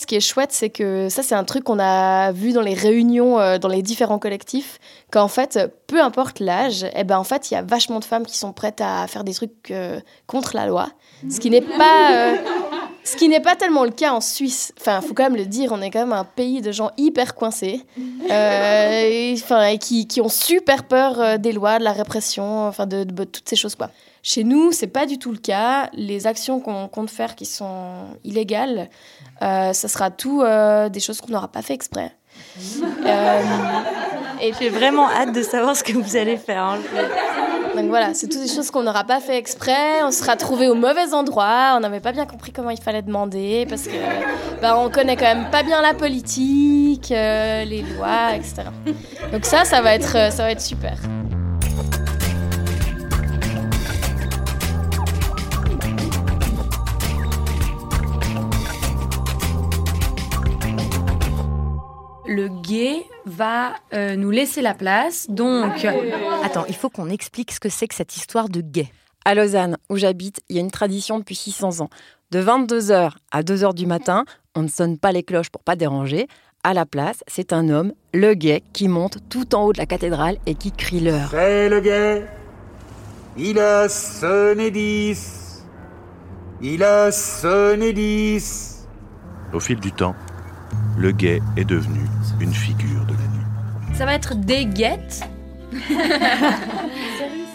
Ce 0.00 0.06
qui 0.06 0.16
est 0.16 0.20
chouette, 0.20 0.50
c'est 0.52 0.70
que 0.70 1.10
ça, 1.10 1.22
c'est 1.22 1.34
un 1.34 1.44
truc 1.44 1.64
qu'on 1.64 1.78
a 1.78 2.32
vu 2.32 2.52
dans 2.52 2.62
les 2.62 2.72
réunions, 2.72 3.38
euh, 3.38 3.58
dans 3.58 3.68
les 3.68 3.82
différents 3.82 4.18
collectifs, 4.18 4.78
qu'en 5.12 5.28
fait, 5.28 5.58
peu 5.88 6.00
importe 6.00 6.40
l'âge, 6.40 6.86
eh 6.96 7.04
ben, 7.04 7.18
en 7.18 7.24
fait, 7.24 7.50
il 7.50 7.54
y 7.54 7.56
a 7.58 7.62
vachement 7.62 7.98
de 7.98 8.04
femmes 8.04 8.24
qui 8.24 8.38
sont 8.38 8.54
prêtes 8.54 8.80
à 8.80 9.06
faire 9.08 9.24
des 9.24 9.34
trucs 9.34 9.70
euh, 9.70 10.00
contre 10.26 10.56
la 10.56 10.64
loi. 10.66 10.88
Ce 11.28 11.38
qui 11.38 11.50
n'est 11.50 11.60
pas, 11.60 12.12
euh, 12.12 12.36
pas 13.44 13.56
tellement 13.56 13.84
le 13.84 13.90
cas 13.90 14.12
en 14.12 14.22
Suisse. 14.22 14.72
Enfin, 14.80 15.02
faut 15.02 15.12
quand 15.12 15.24
même 15.24 15.36
le 15.36 15.44
dire, 15.44 15.70
on 15.72 15.82
est 15.82 15.90
quand 15.90 15.98
même 16.00 16.14
un 16.14 16.24
pays 16.24 16.62
de 16.62 16.72
gens 16.72 16.90
hyper 16.96 17.34
coincés, 17.34 17.82
et, 18.30 19.34
qui, 19.80 20.06
qui 20.06 20.20
ont 20.22 20.30
super 20.30 20.84
peur 20.84 21.38
des 21.38 21.52
lois, 21.52 21.78
de 21.78 21.84
la 21.84 21.92
répression, 21.92 22.66
enfin 22.66 22.86
de, 22.86 23.04
de- 23.04 23.12
de 23.12 23.24
toutes 23.24 23.48
ces 23.48 23.56
choses 23.56 23.74
quoi. 23.74 23.90
Chez 24.22 24.44
nous, 24.44 24.70
c'est 24.72 24.86
pas 24.86 25.06
du 25.06 25.18
tout 25.18 25.32
le 25.32 25.38
cas. 25.38 25.88
Les 25.94 26.26
actions 26.26 26.60
qu'on 26.60 26.88
compte 26.88 27.10
faire 27.10 27.34
qui 27.34 27.46
sont 27.46 28.04
illégales, 28.24 28.90
euh, 29.42 29.72
ça 29.72 29.88
sera 29.88 30.10
tout 30.10 30.42
euh, 30.42 30.88
des 30.88 31.00
choses 31.00 31.20
qu'on 31.20 31.32
n'aura 31.32 31.48
pas 31.48 31.62
fait 31.62 31.74
exprès. 31.74 32.12
Euh, 33.06 33.42
et 34.40 34.52
j'ai 34.58 34.68
vraiment 34.68 35.08
hâte 35.10 35.32
de 35.34 35.42
savoir 35.42 35.74
ce 35.74 35.82
que 35.82 35.92
vous 35.92 36.16
allez 36.16 36.36
faire. 36.36 36.62
hein. 36.62 36.78
Donc 37.76 37.86
voilà, 37.88 38.14
c'est 38.14 38.28
toutes 38.28 38.42
des 38.42 38.48
choses 38.48 38.70
qu'on 38.70 38.82
n'aura 38.82 39.04
pas 39.04 39.20
fait 39.20 39.36
exprès. 39.36 40.02
On 40.02 40.10
sera 40.10 40.36
trouvé 40.36 40.68
au 40.68 40.74
mauvais 40.74 41.12
endroit. 41.12 41.74
On 41.76 41.80
n'avait 41.80 42.00
pas 42.00 42.12
bien 42.12 42.26
compris 42.26 42.52
comment 42.52 42.70
il 42.70 42.80
fallait 42.80 43.02
demander 43.02 43.66
parce 43.68 43.82
que 43.84 43.96
bah, 44.62 44.78
on 44.78 44.90
connaît 44.90 45.16
quand 45.16 45.34
même 45.34 45.50
pas 45.50 45.62
bien 45.62 45.82
la 45.82 45.94
politique, 45.94 47.10
euh, 47.10 47.64
les 47.64 47.82
lois, 47.82 48.34
etc. 48.36 48.62
Donc 49.32 49.44
ça, 49.44 49.64
ça 49.64 49.80
va 49.82 49.94
être, 49.94 50.32
ça 50.32 50.42
va 50.44 50.50
être 50.52 50.62
super. 50.62 50.94
Le 62.30 62.46
gay 62.62 63.04
va 63.26 63.74
euh, 63.92 64.14
nous 64.14 64.30
laisser 64.30 64.62
la 64.62 64.72
place, 64.72 65.26
donc... 65.28 65.84
Attends, 66.44 66.64
il 66.68 66.76
faut 66.76 66.88
qu'on 66.88 67.10
explique 67.10 67.50
ce 67.50 67.58
que 67.58 67.68
c'est 67.68 67.88
que 67.88 67.94
cette 67.96 68.16
histoire 68.16 68.48
de 68.48 68.60
gay. 68.60 68.88
À 69.24 69.34
Lausanne, 69.34 69.76
où 69.88 69.96
j'habite, 69.96 70.40
il 70.48 70.54
y 70.54 70.60
a 70.60 70.62
une 70.62 70.70
tradition 70.70 71.18
depuis 71.18 71.34
600 71.34 71.80
ans. 71.80 71.90
De 72.30 72.40
22h 72.40 73.14
à 73.32 73.42
2h 73.42 73.74
du 73.74 73.86
matin, 73.86 74.26
on 74.54 74.62
ne 74.62 74.68
sonne 74.68 74.96
pas 74.96 75.10
les 75.10 75.24
cloches 75.24 75.50
pour 75.50 75.64
pas 75.64 75.74
déranger. 75.74 76.28
À 76.62 76.72
la 76.72 76.86
place, 76.86 77.24
c'est 77.26 77.52
un 77.52 77.68
homme, 77.68 77.92
le 78.14 78.34
gay, 78.34 78.62
qui 78.72 78.86
monte 78.86 79.18
tout 79.28 79.56
en 79.56 79.64
haut 79.64 79.72
de 79.72 79.78
la 79.78 79.86
cathédrale 79.86 80.36
et 80.46 80.54
qui 80.54 80.70
crie 80.70 81.00
l'heure. 81.00 81.30
C'est 81.32 81.68
le 81.68 81.80
guet. 81.80 82.28
Il 83.36 83.58
a 83.58 83.88
sonné 83.88 84.70
dix. 84.70 85.64
Il 86.62 86.84
a 86.84 87.10
sonné 87.10 87.92
dix. 87.92 88.86
Au 89.52 89.58
fil 89.58 89.80
du 89.80 89.90
temps, 89.90 90.14
le 90.96 91.12
guet 91.12 91.40
est 91.56 91.64
devenu 91.64 92.00
une 92.40 92.52
figure 92.52 93.04
de 93.06 93.12
la 93.12 93.20
nuit. 93.20 93.94
Ça 93.94 94.04
va 94.06 94.14
être 94.14 94.34
des 94.34 94.66
guettes 94.66 95.24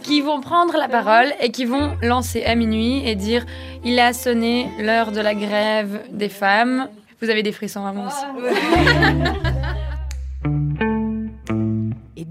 qui 0.04 0.22
vont 0.22 0.42
prendre 0.42 0.78
la 0.78 0.88
parole 0.88 1.34
et 1.42 1.52
qui 1.52 1.66
vont 1.66 1.98
lancer 2.02 2.44
à 2.44 2.56
minuit 2.56 3.08
et 3.08 3.16
dire 3.16 3.46
il 3.84 4.00
a 4.00 4.14
sonné 4.14 4.70
l'heure 4.80 5.12
de 5.12 5.22
la 5.22 5.34
grève 5.34 6.02
des 6.12 6.30
femmes. 6.30 6.88
Vous 7.22 7.30
avez 7.30 7.44
des 7.44 7.52
frissons 7.52 7.82
vraiment 7.82 8.08
aussi. 8.08 8.26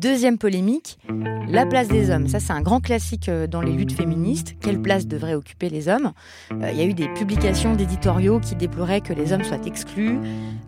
Deuxième 0.05 0.37
polémique, 0.37 0.99
la 1.49 1.65
place 1.65 1.89
des 1.89 2.11
hommes. 2.11 2.29
Ça, 2.29 2.39
c'est 2.39 2.53
un 2.53 2.61
grand 2.61 2.81
classique 2.81 3.31
euh, 3.31 3.47
dans 3.47 3.63
les 3.63 3.73
luttes 3.73 3.95
féministes. 3.95 4.55
Quelle 4.61 4.83
place 4.83 5.07
devraient 5.07 5.33
occuper 5.33 5.71
les 5.71 5.89
hommes? 5.89 6.13
Euh, 6.53 6.69
Il 6.73 6.79
y 6.79 6.83
a 6.83 6.85
eu 6.85 6.93
des 6.93 7.09
publications 7.15 7.75
d'éditoriaux 7.75 8.39
qui 8.39 8.55
déploraient 8.55 9.01
que 9.01 9.15
les 9.15 9.33
hommes 9.33 9.45
soient 9.45 9.65
exclus, 9.65 10.19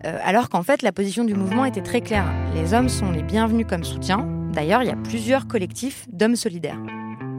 euh, 0.05 0.17
alors 0.23 0.49
qu'en 0.49 0.63
fait, 0.63 0.81
la 0.81 0.91
position 0.91 1.23
du 1.23 1.35
mouvement 1.35 1.65
était 1.65 1.83
très 1.83 2.01
claire. 2.01 2.25
Les 2.55 2.73
hommes 2.73 2.89
sont 2.89 3.11
les 3.11 3.21
bienvenus 3.21 3.67
comme 3.69 3.83
soutien. 3.83 4.27
D'ailleurs, 4.53 4.81
il 4.81 4.87
y 4.87 4.91
a 4.91 4.95
plusieurs 4.95 5.47
collectifs 5.47 6.07
d'hommes 6.11 6.35
solidaires. 6.35 6.79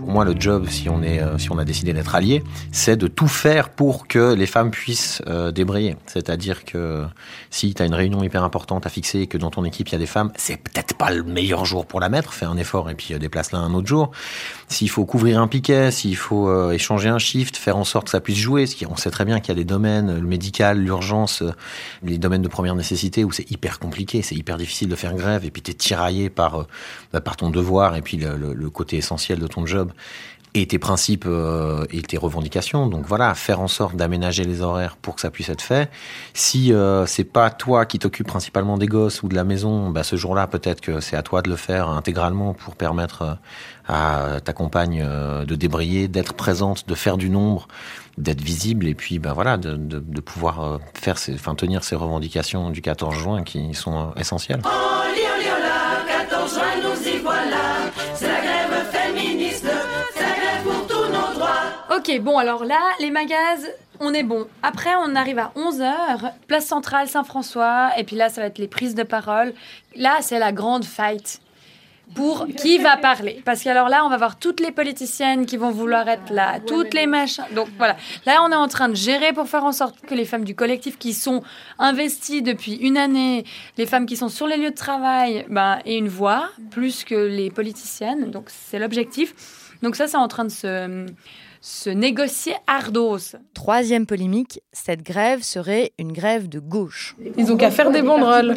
Pour 0.09 0.15
moi, 0.15 0.25
le 0.25 0.35
job, 0.41 0.67
si 0.71 0.89
on, 0.89 1.03
est, 1.03 1.21
euh, 1.21 1.37
si 1.37 1.53
on 1.53 1.59
a 1.59 1.67
décidé 1.67 1.93
d'être 1.93 2.15
allié, 2.15 2.43
c'est 2.73 2.97
de 2.97 3.09
tout 3.09 3.29
faire 3.29 3.69
pour 3.69 4.09
que 4.09 4.33
les 4.33 4.47
femmes 4.47 4.71
puissent 4.71 5.21
euh, 5.27 5.51
débrayer. 5.51 5.97
C'est-à-dire 6.07 6.65
que 6.65 7.05
si 7.51 7.75
tu 7.75 7.83
as 7.83 7.85
une 7.85 7.93
réunion 7.93 8.23
hyper 8.23 8.43
importante 8.43 8.87
à 8.87 8.89
fixer 8.89 9.19
et 9.21 9.27
que 9.27 9.37
dans 9.37 9.51
ton 9.51 9.67
équipe, 9.67 9.91
il 9.91 9.93
y 9.93 9.97
a 9.97 9.99
des 9.99 10.07
femmes, 10.07 10.33
c'est 10.35 10.57
peut-être 10.57 10.95
pas 10.97 11.11
le 11.11 11.25
meilleur 11.25 11.67
jour 11.67 11.85
pour 11.85 12.01
la 12.01 12.09
mettre. 12.09 12.33
Fais 12.33 12.47
un 12.47 12.57
effort 12.57 12.89
et 12.89 12.95
puis 12.95 13.13
euh, 13.13 13.19
déplace-la 13.19 13.59
un 13.59 13.75
autre 13.75 13.87
jour. 13.87 14.11
S'il 14.69 14.89
faut 14.89 15.05
couvrir 15.05 15.43
un 15.43 15.47
piquet, 15.47 15.91
s'il 15.91 16.17
faut 16.17 16.49
euh, 16.49 16.71
échanger 16.71 17.11
un 17.11 17.19
shift, 17.19 17.59
faire 17.59 17.77
en 17.77 17.85
sorte 17.85 18.07
que 18.07 18.11
ça 18.13 18.23
puisse 18.23 18.39
jouer. 18.39 18.65
Ce 18.65 18.77
qui- 18.77 18.87
On 18.87 18.97
sait 18.97 19.11
très 19.11 19.27
bien 19.27 19.41
qu'il 19.41 19.51
y 19.51 19.53
a 19.53 19.61
des 19.61 19.67
domaines, 19.67 20.15
le 20.19 20.27
médical, 20.27 20.79
l'urgence, 20.81 21.43
euh, 21.43 21.53
les 22.03 22.17
domaines 22.17 22.41
de 22.41 22.49
première 22.49 22.75
nécessité 22.77 23.25
où 23.25 23.31
c'est 23.33 23.51
hyper 23.51 23.79
compliqué, 23.79 24.23
c'est 24.23 24.37
hyper 24.37 24.57
difficile 24.57 24.89
de 24.89 24.97
faire 24.97 25.13
grève 25.13 25.45
et 25.45 25.51
puis 25.51 25.61
tu 25.61 25.73
es 25.73 25.75
tiraillé 25.75 26.31
par, 26.31 26.67
bah, 27.13 27.21
par 27.21 27.37
ton 27.37 27.51
devoir 27.51 27.95
et 27.95 28.01
puis 28.01 28.17
le- 28.17 28.55
le 28.55 28.71
côté 28.71 28.97
essentiel 28.97 29.39
de 29.39 29.47
ton 29.47 29.67
job 29.67 29.93
et 30.55 30.67
tes 30.67 30.79
principes 30.79 31.27
euh, 31.27 31.85
et 31.91 32.03
tes 32.03 32.17
revendications. 32.17 32.87
Donc 32.87 33.07
voilà, 33.07 33.35
faire 33.35 33.61
en 33.61 33.69
sorte 33.69 33.97
d'aménager 33.97 34.45
les 34.45 34.61
horaires 34.61 34.97
pour 34.97 35.15
que 35.15 35.21
ça 35.21 35.31
puisse 35.31 35.49
être 35.49 35.63
fait. 35.63 35.91
Si 36.35 36.73
euh, 36.73 37.07
c'est 37.07 37.25
pas 37.25 37.51
toi 37.51 37.87
qui 37.87 37.99
t'occupes 37.99 38.27
principalement 38.27 38.79
des 38.79 38.87
gosses 38.87 39.23
ou 39.23 39.29
de 39.29 39.35
la 39.35 39.45
maison, 39.45 39.91
bah, 39.91 40.03
ce 40.03 40.17
jour-là 40.17 40.47
peut-être 40.47 40.81
que 40.81 41.01
c'est 41.01 41.17
à 41.17 41.23
toi 41.23 41.43
de 41.43 41.51
le 41.51 41.57
faire 41.57 41.89
intégralement 41.89 42.55
pour 42.55 42.77
permettre 42.77 43.23
euh, 43.23 43.35
à 43.89 44.41
ta 44.41 44.53
compagne 44.53 45.03
de 45.03 45.55
débrayer, 45.55 46.09
d'être 46.09 46.35
présente, 46.35 46.87
de 46.87 46.95
faire 46.95 47.17
du 47.17 47.31
nombre, 47.31 47.69
d'être 48.19 48.43
visible 48.43 48.87
et 48.87 48.95
puis 48.95 49.19
bah 49.19 49.33
voilà 49.33 49.57
de, 49.57 50.21
pouvoir 50.21 50.79
faire, 50.93 51.17
ses, 51.17 51.37
tenir 51.57 51.81
revendications 51.93 52.69
du 52.69 52.83
14 52.83 53.15
juin 53.15 53.43
qui 53.45 53.73
sont 53.73 54.13
essentielles. 54.19 54.61
Ok, 62.09 62.21
bon, 62.21 62.39
alors 62.39 62.65
là, 62.65 62.81
les 63.01 63.11
magazes, 63.11 63.69
on 64.01 64.15
est 64.15 64.23
bon. 64.23 64.47
Après, 64.63 64.95
on 65.05 65.15
arrive 65.15 65.39
à 65.39 65.53
11h, 65.57 66.33
place 66.47 66.65
centrale 66.65 67.07
Saint-François, 67.07 67.91
et 67.99 68.05
puis 68.05 68.17
là, 68.17 68.31
ça 68.31 68.41
va 68.41 68.47
être 68.47 68.59
les 68.59 68.69
prises 68.69 68.95
de 68.95 69.03
parole. 69.03 69.53
Là, 69.95 70.19
c'est 70.23 70.39
la 70.39 70.53
grande 70.53 70.87
fight. 70.87 71.41
Pour 72.15 72.47
qui 72.47 72.79
va 72.79 72.97
parler? 72.97 73.43
Parce 73.45 73.63
que 73.63 73.69
alors 73.69 73.91
là, 73.91 74.07
on 74.07 74.09
va 74.09 74.17
voir 74.17 74.39
toutes 74.39 74.61
les 74.61 74.71
politiciennes 74.71 75.45
qui 75.45 75.59
vont 75.59 75.71
vouloir 75.71 76.09
être 76.09 76.33
là, 76.33 76.61
toutes 76.67 76.95
les 76.95 77.07
machins. 77.07 77.45
Donc 77.55 77.69
voilà, 77.77 77.97
là, 78.25 78.41
on 78.43 78.51
est 78.51 78.57
en 78.57 78.69
train 78.69 78.89
de 78.89 78.97
gérer 78.97 79.35
pour 79.35 79.47
faire 79.47 79.65
en 79.65 79.73
sorte 79.73 80.01
que 80.01 80.15
les 80.15 80.25
femmes 80.25 80.45
du 80.45 80.55
collectif 80.55 80.99
qui 80.99 81.13
sont 81.13 81.43
investies 81.79 82.41
depuis 82.41 82.77
une 82.77 82.97
année, 82.97 83.45
les 83.77 83.85
femmes 83.85 84.07
qui 84.07 84.17
sont 84.17 84.31
sur 84.31 84.47
les 84.47 84.57
lieux 84.57 84.71
de 84.71 84.77
travail, 84.77 85.45
ben, 85.51 85.81
aient 85.85 85.99
une 85.99 86.09
voix 86.09 86.49
plus 86.71 87.05
que 87.05 87.15
les 87.15 87.51
politiciennes. 87.51 88.31
Donc 88.31 88.47
c'est 88.49 88.79
l'objectif. 88.79 89.35
Donc 89.83 89.95
ça, 89.95 90.07
c'est 90.07 90.17
en 90.17 90.29
train 90.29 90.45
de 90.45 90.51
se 90.51 91.07
se 91.61 91.91
négocier 91.91 92.55
ardos. 92.67 93.19
Troisième 93.55 94.07
polémique, 94.07 94.61
cette 94.73 95.03
grève 95.03 95.43
serait 95.43 95.93
une 95.99 96.13
grève 96.13 96.49
de 96.49 96.59
gauche. 96.59 97.17
Ils 97.37 97.53
ont 97.53 97.57
qu'à 97.57 97.71
faire 97.71 97.91
des 97.91 98.03
banderoles. 98.03 98.57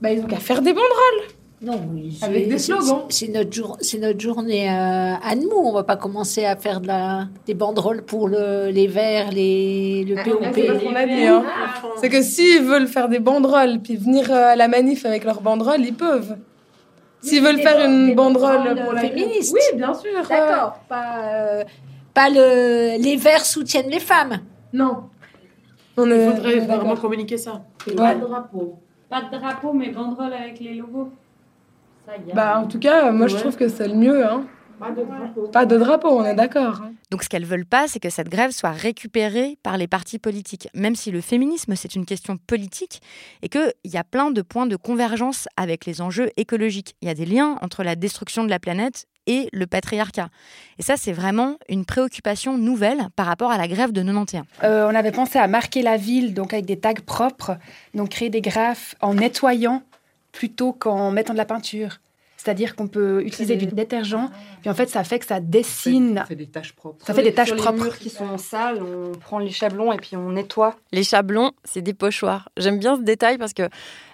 Bah, 0.00 0.12
ils 0.12 0.20
ont 0.20 0.26
qu'à 0.26 0.36
faire 0.36 0.62
des 0.62 0.72
banderoles. 0.72 1.28
Non, 1.62 1.80
oui, 1.94 2.14
c'est- 2.18 2.26
Avec 2.26 2.48
des 2.48 2.58
slogans. 2.58 3.04
C'est 3.08 3.28
notre, 3.28 3.50
jour, 3.50 3.78
c'est 3.80 3.98
notre 3.98 4.20
journée 4.20 4.68
euh, 4.68 5.14
à 5.22 5.34
nous. 5.34 5.48
On 5.50 5.72
va 5.72 5.82
pas 5.82 5.96
commencer 5.96 6.44
à 6.44 6.56
faire 6.56 6.80
de 6.82 6.88
la, 6.88 7.26
des 7.46 7.54
banderoles 7.54 8.02
pour 8.02 8.28
le- 8.28 8.68
les 8.70 8.86
verts, 8.86 9.30
les, 9.32 10.04
le 10.04 10.16
POP. 10.16 10.44
C'est 10.54 10.66
pas 10.66 10.78
ce 10.78 10.84
qu'on 10.84 10.94
a 10.94 11.06
dit, 11.06 11.24
hein. 11.26 11.42
C'est 12.00 12.10
que 12.10 12.20
s'ils 12.20 12.62
veulent 12.62 12.88
faire 12.88 13.08
des 13.08 13.18
banderoles 13.20 13.78
puis 13.82 13.96
venir 13.96 14.30
euh, 14.30 14.52
à 14.52 14.56
la 14.56 14.68
manif 14.68 15.06
avec 15.06 15.24
leurs 15.24 15.40
banderoles, 15.40 15.80
ils 15.80 15.94
peuvent. 15.94 16.36
S'ils 17.22 17.42
veulent 17.42 17.60
faire 17.60 17.82
une 17.88 18.14
banderole 18.14 18.78
pour 18.84 18.92
la 18.92 19.00
féministe. 19.00 19.54
Oui, 19.54 19.78
bien 19.78 19.94
sûr. 19.94 20.10
D'accord. 20.28 20.80
Pas, 20.86 21.04
euh, 21.24 21.64
pas 22.14 22.30
le, 22.30 23.02
les 23.02 23.16
verts 23.16 23.44
soutiennent 23.44 23.90
les 23.90 24.00
femmes. 24.00 24.38
Non. 24.72 25.10
On 25.96 26.10
est 26.10 26.26
d'accord. 26.26 26.78
vraiment 26.78 26.96
communiquer 26.96 27.36
ça. 27.36 27.62
Pas 27.96 28.14
de 28.14 28.20
drapeau. 28.20 28.78
Pas 29.08 29.22
de 29.22 29.36
drapeau, 29.36 29.72
mais 29.72 29.90
banderole 29.90 30.32
avec 30.32 30.58
les 30.60 30.74
logos. 30.74 31.10
Bah, 32.34 32.60
en 32.60 32.66
tout 32.66 32.78
cas, 32.78 33.10
moi, 33.10 33.28
je 33.28 33.36
trouve 33.36 33.56
que 33.56 33.68
c'est 33.68 33.88
le 33.88 33.94
mieux. 33.94 34.26
Hein. 34.26 34.44
Pas 34.78 34.90
de 34.90 35.04
drapeau. 35.04 35.48
Pas 35.48 35.66
de 35.66 35.76
drapeau, 35.76 36.08
on 36.08 36.24
est 36.24 36.34
d'accord. 36.34 36.82
hein. 36.82 36.92
Donc 37.10 37.22
ce 37.22 37.28
qu'elles 37.28 37.44
veulent 37.44 37.66
pas, 37.66 37.86
c'est 37.86 38.00
que 38.00 38.10
cette 38.10 38.28
grève 38.28 38.50
soit 38.50 38.70
récupérée 38.70 39.56
par 39.62 39.76
les 39.76 39.86
partis 39.86 40.18
politiques, 40.18 40.68
même 40.74 40.96
si 40.96 41.10
le 41.10 41.20
féminisme, 41.20 41.76
c'est 41.76 41.94
une 41.94 42.04
question 42.04 42.36
politique, 42.36 43.00
et 43.42 43.48
qu'il 43.48 43.72
y 43.84 43.96
a 43.96 44.04
plein 44.04 44.30
de 44.30 44.42
points 44.42 44.66
de 44.66 44.76
convergence 44.76 45.46
avec 45.56 45.86
les 45.86 46.00
enjeux 46.00 46.30
écologiques. 46.36 46.96
Il 47.02 47.08
y 47.08 47.10
a 47.10 47.14
des 47.14 47.26
liens 47.26 47.58
entre 47.62 47.82
la 47.84 47.94
destruction 47.94 48.44
de 48.44 48.50
la 48.50 48.58
planète 48.58 49.06
et 49.26 49.48
le 49.52 49.66
patriarcat. 49.66 50.28
Et 50.78 50.82
ça, 50.82 50.96
c'est 50.96 51.12
vraiment 51.12 51.56
une 51.68 51.84
préoccupation 51.84 52.58
nouvelle 52.58 53.08
par 53.16 53.26
rapport 53.26 53.50
à 53.50 53.58
la 53.58 53.68
grève 53.68 53.92
de 53.92 54.02
91. 54.02 54.42
Euh, 54.64 54.88
on 54.90 54.94
avait 54.94 55.12
pensé 55.12 55.38
à 55.38 55.46
marquer 55.46 55.82
la 55.82 55.96
ville 55.96 56.34
donc 56.34 56.52
avec 56.52 56.66
des 56.66 56.78
tags 56.78 56.92
propres, 57.06 57.56
donc 57.94 58.10
créer 58.10 58.28
des 58.28 58.40
graphes 58.42 58.94
en 59.00 59.14
nettoyant 59.14 59.82
plutôt 60.32 60.72
qu'en 60.72 61.10
mettant 61.10 61.32
de 61.32 61.38
la 61.38 61.44
peinture. 61.46 62.00
C'est-à-dire 62.44 62.76
qu'on 62.76 62.88
peut 62.88 63.24
utiliser 63.24 63.56
du 63.56 63.64
détergent, 63.64 64.28
puis 64.60 64.68
en 64.68 64.74
fait 64.74 64.90
ça 64.90 65.02
fait 65.02 65.18
que 65.18 65.24
ça 65.24 65.40
dessine. 65.40 66.16
Ça 66.16 66.26
fait 66.26 66.36
des 66.36 66.46
taches 66.46 66.74
propres. 66.74 67.06
Ça 67.06 67.14
fait 67.14 67.22
des 67.22 67.32
taches 67.32 67.48
Sur 67.48 67.56
les 67.56 67.62
propres. 67.62 67.82
murs 67.82 67.98
qui 67.98 68.10
sont 68.10 68.36
sales, 68.36 68.82
on 68.82 69.12
prend 69.12 69.38
les 69.38 69.50
chablons 69.50 69.92
et 69.92 69.96
puis 69.96 70.14
on 70.14 70.32
nettoie. 70.32 70.76
Les 70.92 71.04
chablons, 71.04 71.52
c'est 71.64 71.80
des 71.80 71.94
pochoirs. 71.94 72.50
J'aime 72.58 72.78
bien 72.78 72.96
ce 72.96 73.02
détail 73.02 73.38
parce 73.38 73.54
que 73.54 73.62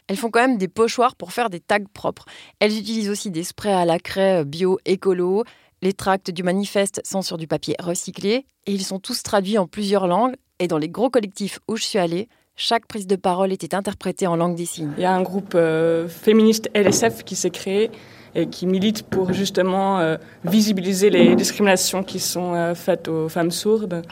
elles 0.06 0.16
font 0.16 0.30
quand 0.30 0.40
même 0.40 0.58
des 0.58 0.68
pochoirs 0.68 1.16
pour 1.16 1.32
faire 1.32 1.50
des 1.50 1.58
tags 1.58 1.78
propres. 1.92 2.24
Elles 2.60 2.78
utilisent 2.78 3.10
aussi 3.10 3.32
des 3.32 3.42
sprays 3.42 3.72
à 3.72 3.84
la 3.84 3.98
craie 3.98 4.44
bio 4.44 4.78
écolo. 4.84 5.42
Les 5.82 5.92
tracts 5.92 6.30
du 6.30 6.44
manifeste 6.44 7.00
sont 7.04 7.22
sur 7.22 7.36
du 7.36 7.48
papier 7.48 7.74
recyclé 7.80 8.44
et 8.66 8.72
ils 8.72 8.84
sont 8.84 9.00
tous 9.00 9.24
traduits 9.24 9.58
en 9.58 9.66
plusieurs 9.66 10.06
langues. 10.06 10.36
Et 10.60 10.68
dans 10.68 10.78
les 10.78 10.88
gros 10.88 11.10
collectifs 11.10 11.58
où 11.66 11.76
je 11.76 11.82
suis 11.82 11.98
allée, 11.98 12.28
chaque 12.54 12.86
prise 12.86 13.06
de 13.06 13.16
parole 13.16 13.52
était 13.52 13.74
interprétée 13.74 14.26
en 14.26 14.36
langue 14.36 14.54
des 14.54 14.66
signes. 14.66 14.92
Il 14.98 15.02
y 15.02 15.06
a 15.06 15.12
un 15.12 15.22
groupe 15.22 15.54
euh, 15.54 16.06
féministe 16.08 16.68
LSF 16.74 17.24
qui 17.24 17.34
s'est 17.34 17.50
créé 17.50 17.90
et 18.34 18.46
qui 18.46 18.66
milite 18.66 19.02
pour 19.02 19.32
justement 19.32 19.98
euh, 19.98 20.16
visibiliser 20.44 21.10
les 21.10 21.34
discriminations 21.34 22.02
qui 22.02 22.18
sont 22.20 22.54
euh, 22.54 22.74
faites 22.74 23.08
aux 23.08 23.28
femmes 23.28 23.50
sourdes. 23.50 24.02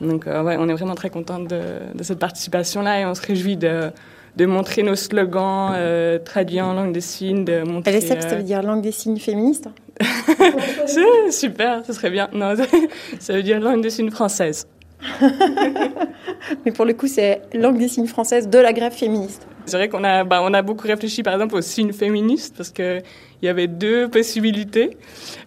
Donc 0.00 0.26
ouais, 0.26 0.56
on 0.58 0.68
est 0.68 0.74
vraiment 0.74 0.94
très 0.94 1.10
contente 1.10 1.48
de, 1.48 1.60
de 1.92 2.02
cette 2.04 2.20
participation-là 2.20 3.00
et 3.00 3.06
on 3.06 3.14
se 3.14 3.26
réjouit 3.26 3.56
de, 3.56 3.90
de 4.36 4.46
montrer 4.46 4.84
nos 4.84 4.94
slogans 4.94 5.74
traduits 6.24 6.60
en 6.60 6.72
langue 6.72 6.92
des 6.92 7.00
signes. 7.00 7.44
De 7.44 7.64
montrer, 7.64 7.94
LSF, 7.96 8.20
ça 8.28 8.36
veut 8.36 8.44
dire 8.44 8.62
langue 8.62 8.82
des 8.82 8.92
signes 8.92 9.18
féministe 9.18 9.68
Super, 11.30 11.84
ce 11.84 11.92
serait 11.92 12.10
bien. 12.10 12.28
Non, 12.32 12.54
ça 13.18 13.32
veut 13.32 13.42
dire 13.42 13.58
langue 13.58 13.82
des 13.82 13.90
signes 13.90 14.12
française. 14.12 14.68
Mais 16.64 16.70
pour 16.72 16.84
le 16.84 16.94
coup, 16.94 17.08
c'est 17.08 17.42
langue 17.54 17.78
des 17.78 17.88
signes 17.88 18.06
française 18.06 18.48
de 18.48 18.58
la 18.58 18.72
grève 18.72 18.92
féministe. 18.92 19.47
C'est 19.68 19.76
vrai 19.76 19.88
qu'on 19.88 20.04
a, 20.04 20.24
bah, 20.24 20.40
on 20.42 20.52
a 20.54 20.62
beaucoup 20.62 20.86
réfléchi, 20.86 21.22
par 21.22 21.34
exemple, 21.34 21.54
aux 21.54 21.60
signes 21.60 21.92
féministes, 21.92 22.56
parce 22.56 22.70
qu'il 22.70 23.02
y 23.42 23.48
avait 23.48 23.66
deux 23.66 24.08
possibilités, 24.08 24.96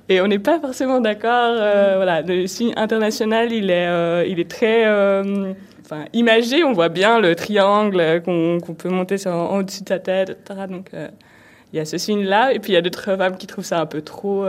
et 0.10 0.22
on 0.22 0.28
n'est 0.28 0.40
pas 0.40 0.60
forcément 0.60 1.02
d'accord. 1.02 1.56
Euh, 1.56 1.94
voilà, 1.96 2.22
le 2.22 2.48
signe 2.48 2.74
international, 2.78 3.52
il 3.52 3.70
est, 3.70 3.88
euh, 3.88 4.26
il 4.28 4.40
est 4.40 4.50
très 4.50 4.86
euh, 4.86 5.54
enfin, 5.84 6.06
imagé. 6.14 6.64
On 6.64 6.74
voit 6.74 6.90
bien 6.90 7.20
le 7.20 7.36
triangle 7.36 8.22
qu'on 8.24 8.60
peut 8.78 8.90
monter 8.90 9.18
sur, 9.18 9.32
en 9.32 9.58
au-dessus 9.60 9.84
de 9.84 9.90
sa 9.90 10.00
tête, 10.00 10.30
etc. 10.30 10.62
Donc, 10.70 10.92
il 11.74 11.78
y 11.78 11.80
a 11.80 11.86
ce 11.86 11.98
signe-là, 11.98 12.54
et 12.54 12.60
puis 12.60 12.72
il 12.72 12.76
y 12.76 12.78
a 12.78 12.82
d'autres 12.82 13.16
femmes 13.18 13.38
qui 13.38 13.48
trouvent 13.48 13.66
ça 13.66 13.82
un 13.82 13.86
peu 13.86 14.02
trop 14.02 14.46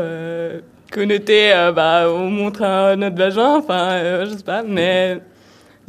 connoté, 0.93 1.53
bah, 1.75 2.07
on 2.11 2.29
montre 2.29 2.95
notre 2.97 3.17
vagin, 3.17 3.57
enfin, 3.57 4.25
je 4.25 4.35
sais 4.37 4.45
pas, 4.45 4.63
mais 4.63 5.19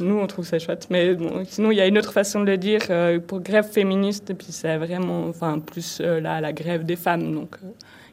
nous, 0.00 0.18
on 0.18 0.26
trouve 0.26 0.44
ça 0.44 0.58
chouette. 0.58 0.88
Mais 0.90 1.14
bon, 1.14 1.44
sinon, 1.44 1.70
il 1.70 1.76
y 1.76 1.80
a 1.80 1.86
une 1.86 1.98
autre 1.98 2.12
façon 2.12 2.40
de 2.40 2.46
le 2.46 2.56
dire 2.56 2.80
euh, 2.90 3.18
pour 3.20 3.40
grève 3.40 3.68
féministe, 3.68 4.30
et 4.30 4.34
puis 4.34 4.48
c'est 4.50 4.76
vraiment, 4.76 5.26
enfin, 5.28 5.58
plus 5.58 6.00
là, 6.00 6.40
la 6.40 6.52
grève 6.52 6.84
des 6.84 6.96
femmes. 6.96 7.34
Donc, 7.34 7.56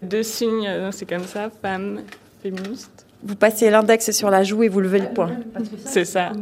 deux 0.01 0.23
signes, 0.23 0.69
c'est 0.91 1.07
comme 1.07 1.23
ça, 1.23 1.49
femme, 1.61 2.01
féministe. 2.41 3.05
Vous 3.23 3.35
passez 3.35 3.69
l'index 3.69 4.11
sur 4.11 4.29
la 4.31 4.43
joue 4.43 4.63
et 4.63 4.67
vous 4.67 4.81
levez 4.81 4.99
le 4.99 5.09
poing. 5.09 5.31
C'est 5.85 6.05
ça. 6.05 6.31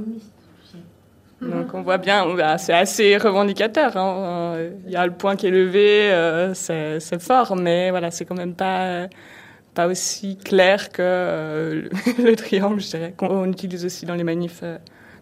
Donc 1.41 1.73
on 1.73 1.81
voit 1.81 1.97
bien, 1.97 2.25
c'est 2.57 2.73
assez 2.73 3.15
revendicateur. 3.15 3.95
Hein. 3.95 4.57
Il 4.85 4.91
y 4.91 4.97
a 4.97 5.05
le 5.05 5.13
point 5.13 5.37
qui 5.37 5.47
est 5.47 5.51
levé, 5.51 6.11
c'est 6.53 7.21
fort, 7.21 7.55
mais 7.55 7.91
voilà, 7.91 8.11
c'est 8.11 8.25
quand 8.25 8.35
même 8.35 8.55
pas 8.55 9.07
pas 9.73 9.87
aussi 9.87 10.37
clair 10.37 10.89
que 10.89 11.01
euh, 11.01 11.89
le 12.17 12.35
triangle, 12.43 12.81
je 12.81 12.89
dirais, 12.89 13.13
qu'on 13.15 13.45
utilise 13.45 13.85
aussi 13.85 14.05
dans 14.05 14.15
les 14.15 14.23
manifs 14.23 14.61
euh, 14.63 14.77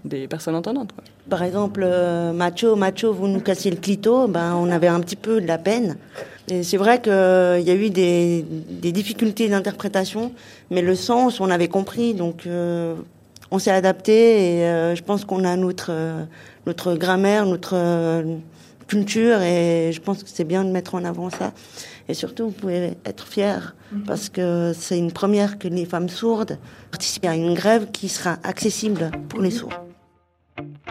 des 0.08 0.28
personnes 0.28 0.56
entendantes. 0.56 0.92
Par 1.30 1.44
exemple, 1.44 1.82
euh, 1.84 2.34
macho, 2.34 2.76
macho, 2.76 3.14
vous 3.14 3.28
nous 3.28 3.40
cassez 3.40 3.70
le 3.70 3.78
clito, 3.78 4.28
ben, 4.28 4.56
on 4.56 4.70
avait 4.72 4.88
un 4.88 5.00
petit 5.00 5.16
peu 5.16 5.42
de 5.42 5.48
la 5.48 5.58
peine. 5.58 5.98
Et 6.50 6.64
c'est 6.64 6.78
vrai 6.78 7.02
qu'il 7.02 7.12
y 7.12 7.72
a 7.72 7.76
eu 7.76 7.90
des, 7.90 8.46
des 8.70 8.92
difficultés 8.92 9.50
d'interprétation, 9.50 10.32
mais 10.72 10.82
le 10.82 10.96
sens, 10.96 11.40
on 11.42 11.50
avait 11.50 11.68
compris, 11.68 12.14
donc 12.14 12.48
on 13.52 13.60
s'est 13.60 13.72
adapté 13.72 14.60
et 14.60 14.96
je 14.96 15.04
pense 15.04 15.26
qu'on 15.26 15.44
a 15.44 15.58
notre, 15.58 15.92
notre 16.66 16.96
grammaire, 16.96 17.46
notre 17.46 17.76
culture 18.88 19.42
et 19.42 19.92
je 19.94 20.00
pense 20.00 20.24
que 20.24 20.30
c'est 20.30 20.46
bien 20.46 20.64
de 20.64 20.72
mettre 20.72 20.96
en 20.96 21.04
avant 21.04 21.30
ça. 21.30 21.54
Et 22.10 22.14
surtout, 22.14 22.46
vous 22.46 22.52
pouvez 22.52 22.94
être 23.06 23.28
fiers 23.28 23.74
mhm. 23.92 24.04
parce 24.04 24.30
que 24.30 24.74
c'est 24.78 24.98
une 24.98 25.12
première 25.12 25.60
que 25.60 25.68
les 25.68 25.86
femmes 25.86 26.10
sourdes 26.10 26.58
participent 26.90 27.26
à 27.26 27.36
une 27.36 27.54
grève 27.54 27.92
qui 27.92 28.10
sera 28.10 28.38
accessible 28.44 29.12
pour 29.30 29.42
les 29.42 29.52
sourds. 29.52 29.87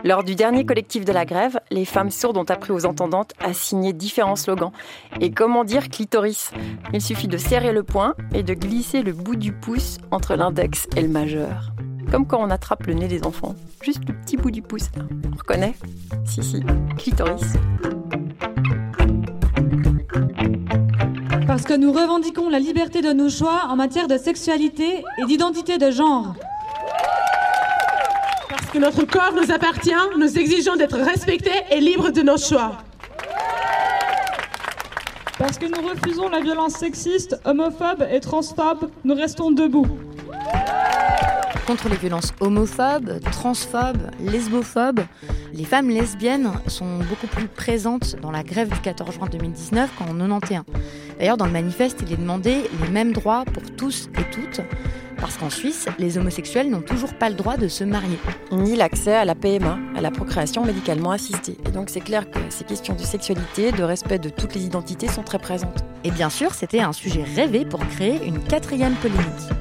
Lors 0.05 0.23
du 0.23 0.35
dernier 0.35 0.65
collectif 0.65 1.05
de 1.05 1.13
la 1.13 1.25
grève, 1.25 1.59
les 1.71 1.85
femmes 1.85 2.11
sourdes 2.11 2.37
ont 2.37 2.45
appris 2.45 2.73
aux 2.73 2.87
entendantes 2.87 3.33
à 3.41 3.53
signer 3.53 3.93
différents 3.93 4.37
slogans. 4.37 4.73
Et 5.21 5.31
comment 5.31 5.65
dire 5.65 5.89
clitoris? 5.89 6.53
Il 6.93 7.01
suffit 7.01 7.29
de 7.29 7.37
serrer 7.37 7.73
le 7.73 7.83
poing 7.83 8.15
et 8.33 8.43
de 8.43 8.55
glisser 8.55 9.03
le 9.03 9.13
bout 9.13 9.37
du 9.37 9.53
pouce 9.53 9.99
entre 10.11 10.35
l'index 10.37 10.87
et 10.97 11.03
le 11.03 11.09
majeur. 11.09 11.73
Comme 12.11 12.27
quand 12.27 12.39
on 12.41 12.51
attrape 12.51 12.87
le 12.87 12.95
nez 12.95 13.09
des 13.09 13.25
enfants. 13.25 13.57
Juste 13.83 14.07
le 14.07 14.15
petit 14.15 14.37
bout 14.37 14.51
du 14.51 14.63
pouce. 14.63 14.91
On 15.33 15.37
reconnaît? 15.37 15.75
Si, 16.25 16.43
si. 16.43 16.63
Clitoris. 16.97 17.55
Parce 21.47 21.63
que 21.63 21.77
nous 21.77 21.93
revendiquons 21.93 22.49
la 22.49 22.59
liberté 22.59 23.01
de 23.01 23.13
nos 23.13 23.31
choix 23.31 23.63
en 23.69 23.77
matière 23.77 24.09
de 24.09 24.19
sexualité 24.19 25.03
et 25.19 25.25
d'identité 25.25 25.79
de 25.79 25.91
genre. 25.91 26.35
Parce 28.67 28.79
que 28.79 28.83
notre 28.83 29.05
corps 29.05 29.33
nous 29.33 29.53
appartient, 29.53 30.19
nous 30.19 30.39
exigeons 30.39 30.75
d'être 30.75 30.99
respectés 30.99 31.63
et 31.71 31.79
libres 31.79 32.11
de 32.11 32.21
nos 32.23 32.37
choix. 32.37 32.79
Parce 35.39 35.57
que 35.57 35.67
nous 35.67 35.89
refusons 35.89 36.29
la 36.29 36.41
violence 36.41 36.73
sexiste, 36.73 37.41
homophobe 37.45 38.05
et 38.11 38.19
transphobe, 38.19 38.91
nous 39.05 39.15
restons 39.15 39.53
debout. 39.53 39.87
Contre 41.69 41.89
les 41.89 41.97
violences 41.97 42.33
homophobes, 42.41 43.21
transphobes, 43.31 44.11
lesbophobes, 44.19 45.03
les 45.55 45.65
femmes 45.65 45.89
lesbiennes 45.89 46.51
sont 46.67 46.99
beaucoup 47.09 47.29
plus 47.29 47.47
présentes 47.47 48.17
dans 48.21 48.33
la 48.33 48.43
grève 48.43 48.69
du 48.69 48.81
14 48.81 49.15
juin 49.15 49.29
2019 49.31 49.91
qu'en 49.97 50.07
91. 50.07 50.65
D'ailleurs, 51.21 51.37
dans 51.37 51.47
le 51.47 51.53
manifeste, 51.53 52.03
il 52.05 52.13
est 52.13 52.17
demandé 52.17 52.69
les 52.83 52.89
mêmes 52.89 53.13
droits 53.13 53.45
pour 53.45 53.63
tous 53.77 54.09
et 54.19 54.25
toutes, 54.33 54.61
parce 55.21 55.37
qu'en 55.37 55.51
Suisse, 55.51 55.87
les 55.99 56.19
homosexuels 56.19 56.71
n'ont 56.71 56.81
toujours 56.81 57.15
pas 57.15 57.29
le 57.29 57.35
droit 57.35 57.57
de 57.57 57.69
se 57.69 57.85
marier. 57.85 58.19
Ni 58.53 58.77
l'accès 58.77 59.15
à 59.15 59.25
la 59.25 59.35
PMA, 59.35 59.79
à 59.97 60.01
la 60.01 60.11
procréation 60.11 60.65
médicalement 60.65 61.11
assistée. 61.11 61.57
Et 61.67 61.71
donc 61.71 61.91
c'est 61.91 62.01
clair 62.01 62.31
que 62.31 62.39
ces 62.51 62.65
questions 62.65 62.95
de 62.95 63.03
sexualité, 63.03 63.73
de 63.73 63.83
respect 63.83 64.19
de 64.19 64.29
toutes 64.29 64.55
les 64.55 64.65
identités 64.65 65.09
sont 65.09 65.23
très 65.23 65.39
présentes. 65.39 65.85
Et 66.05 66.11
bien 66.11 66.31
sûr, 66.31 66.55
c'était 66.55 66.81
un 66.81 66.93
sujet 66.93 67.25
rêvé 67.25 67.65
pour 67.65 67.81
créer 67.89 68.25
une 68.27 68.39
quatrième 68.39 68.95
polémique. 68.95 69.56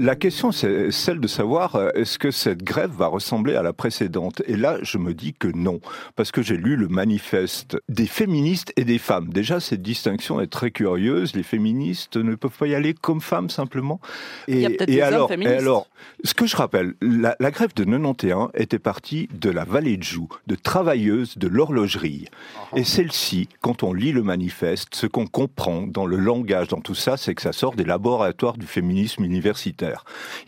La 0.00 0.16
question, 0.16 0.50
c'est 0.50 0.90
celle 0.92 1.20
de 1.20 1.28
savoir 1.28 1.76
euh, 1.76 1.90
est-ce 1.94 2.18
que 2.18 2.30
cette 2.30 2.64
grève 2.64 2.90
va 2.90 3.06
ressembler 3.06 3.54
à 3.54 3.62
la 3.62 3.74
précédente? 3.74 4.40
Et 4.46 4.56
là, 4.56 4.78
je 4.80 4.96
me 4.96 5.12
dis 5.12 5.34
que 5.34 5.48
non, 5.48 5.78
parce 6.16 6.32
que 6.32 6.40
j'ai 6.40 6.56
lu 6.56 6.76
le 6.76 6.88
manifeste 6.88 7.76
des 7.90 8.06
féministes 8.06 8.72
et 8.76 8.84
des 8.84 8.96
femmes. 8.96 9.28
Déjà, 9.28 9.60
cette 9.60 9.82
distinction 9.82 10.40
est 10.40 10.46
très 10.46 10.70
curieuse. 10.70 11.36
Les 11.36 11.42
féministes 11.42 12.16
ne 12.16 12.34
peuvent 12.34 12.56
pas 12.56 12.66
y 12.66 12.74
aller 12.74 12.94
comme 12.94 13.20
femmes 13.20 13.50
simplement. 13.50 14.00
Et, 14.48 14.54
Il 14.54 14.60
y 14.60 14.64
a 14.64 14.70
peut-être 14.70 14.88
des 14.88 15.02
alors. 15.02 15.30
Et 15.30 15.46
alors, 15.48 15.86
ce 16.24 16.32
que 16.32 16.46
je 16.46 16.56
rappelle, 16.56 16.94
la, 17.02 17.36
la, 17.38 17.50
grève 17.50 17.74
de 17.74 17.84
91 17.84 18.52
était 18.54 18.78
partie 18.78 19.28
de 19.38 19.50
la 19.50 19.66
vallée 19.66 19.98
de 19.98 20.02
Joux, 20.02 20.30
de 20.46 20.54
travailleuses 20.54 21.36
de 21.36 21.46
l'horlogerie. 21.46 22.24
Uh-huh. 22.72 22.78
Et 22.78 22.84
celle-ci, 22.84 23.50
quand 23.60 23.82
on 23.82 23.92
lit 23.92 24.12
le 24.12 24.22
manifeste, 24.22 24.94
ce 24.94 25.06
qu'on 25.06 25.26
comprend 25.26 25.82
dans 25.82 26.06
le 26.06 26.16
langage, 26.16 26.68
dans 26.68 26.80
tout 26.80 26.94
ça, 26.94 27.18
c'est 27.18 27.34
que 27.34 27.42
ça 27.42 27.52
sort 27.52 27.74
des 27.74 27.84
laboratoires 27.84 28.56
du 28.56 28.66
féminisme 28.66 29.24
universitaire. 29.24 29.89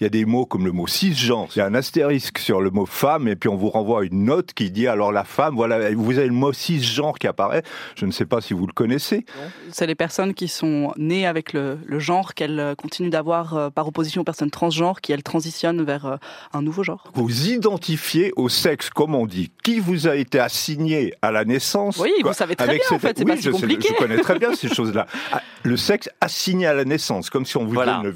Il 0.01 0.05
y 0.05 0.07
a 0.07 0.11
des 0.11 0.25
mots 0.25 0.47
comme 0.47 0.65
le 0.65 0.73
mot 0.73 0.87
cisgenre, 0.87 1.49
il 1.55 1.59
y 1.59 1.63
a 1.63 1.67
un 1.67 1.75
astérisque 1.75 2.39
sur 2.39 2.61
le 2.61 2.71
mot 2.71 2.87
femme, 2.87 3.29
et 3.29 3.37
puis 3.37 3.49
on 3.49 3.57
vous 3.57 3.71
renvoie 3.71 4.05
une 4.05 4.25
note 4.25 4.53
qui 4.53 4.71
dit 4.71 4.87
alors 4.87 5.13
la 5.13 5.25
femme, 5.25 5.55
voilà, 5.55 5.93
vous 5.95 6.19
avez 6.19 6.29
le 6.29 6.35
mot 6.35 6.53
cisgenre 6.53 7.19
qui 7.19 7.27
apparaît. 7.27 7.63
Je 7.97 8.07
ne 8.07 8.13
sais 8.13 8.27
pas 8.27 8.41
si 8.41 8.55
vous 8.55 8.67
le 8.67 8.73
connaissez. 8.73 9.25
C'est 9.71 9.87
les 9.87 9.95
personnes 9.95 10.35
qui 10.35 10.49
sont 10.49 10.93
nées 10.97 11.27
avec 11.27 11.53
le, 11.53 11.79
genre 11.99 12.35
qu'elles 12.35 12.59
euh, 12.59 12.75
continuent 12.75 13.11
d'avoir 13.11 13.57
euh, 13.57 13.71
par 13.71 13.87
opposition 13.87 14.23
aux 14.23 14.25
personnes 14.25 14.51
transgenres, 14.51 15.01
qui 15.01 15.13
elles 15.13 15.23
transitionnent 15.23 15.83
vers 15.83 16.07
euh, 16.07 16.17
un 16.53 16.63
nouveau 16.63 16.83
genre. 16.83 17.05
Vous 17.15 17.49
identifiez 17.49 18.33
au 18.37 18.49
sexe, 18.49 18.91
comme 18.91 19.15
on 19.15 19.27
dit, 19.27 19.51
qui 19.63 19.79
vous 19.79 20.09
a 20.09 20.17
été 20.17 20.39
assigné 20.39 21.15
à 21.23 21.31
la 21.31 21.45
naissance. 21.45 21.99
Oui, 21.99 22.13
vous 22.23 22.33
savez 22.33 22.57
très 22.57 22.67
bien, 22.67 22.79
en 22.91 22.99
fait, 22.99 23.17
c'est 23.19 23.25
oui, 23.25 23.31
pas 23.31 23.37
si 23.41 23.51
compliqué. 23.51 23.89
je 23.91 23.95
connais 23.95 24.19
très 24.19 24.39
bien 24.39 24.55
ces 24.55 24.69
choses-là. 24.75 25.07
Ah, 25.33 25.43
le 25.63 25.77
sexe 25.77 26.09
assigné 26.21 26.67
à 26.67 26.75
la 26.75 26.85
naissance, 26.85 27.31
comme 27.31 27.47
si 27.47 27.57
on 27.57 27.65
vous 27.65 27.75
voilà. 27.75 27.95
donne 28.03 28.05
le 28.05 28.11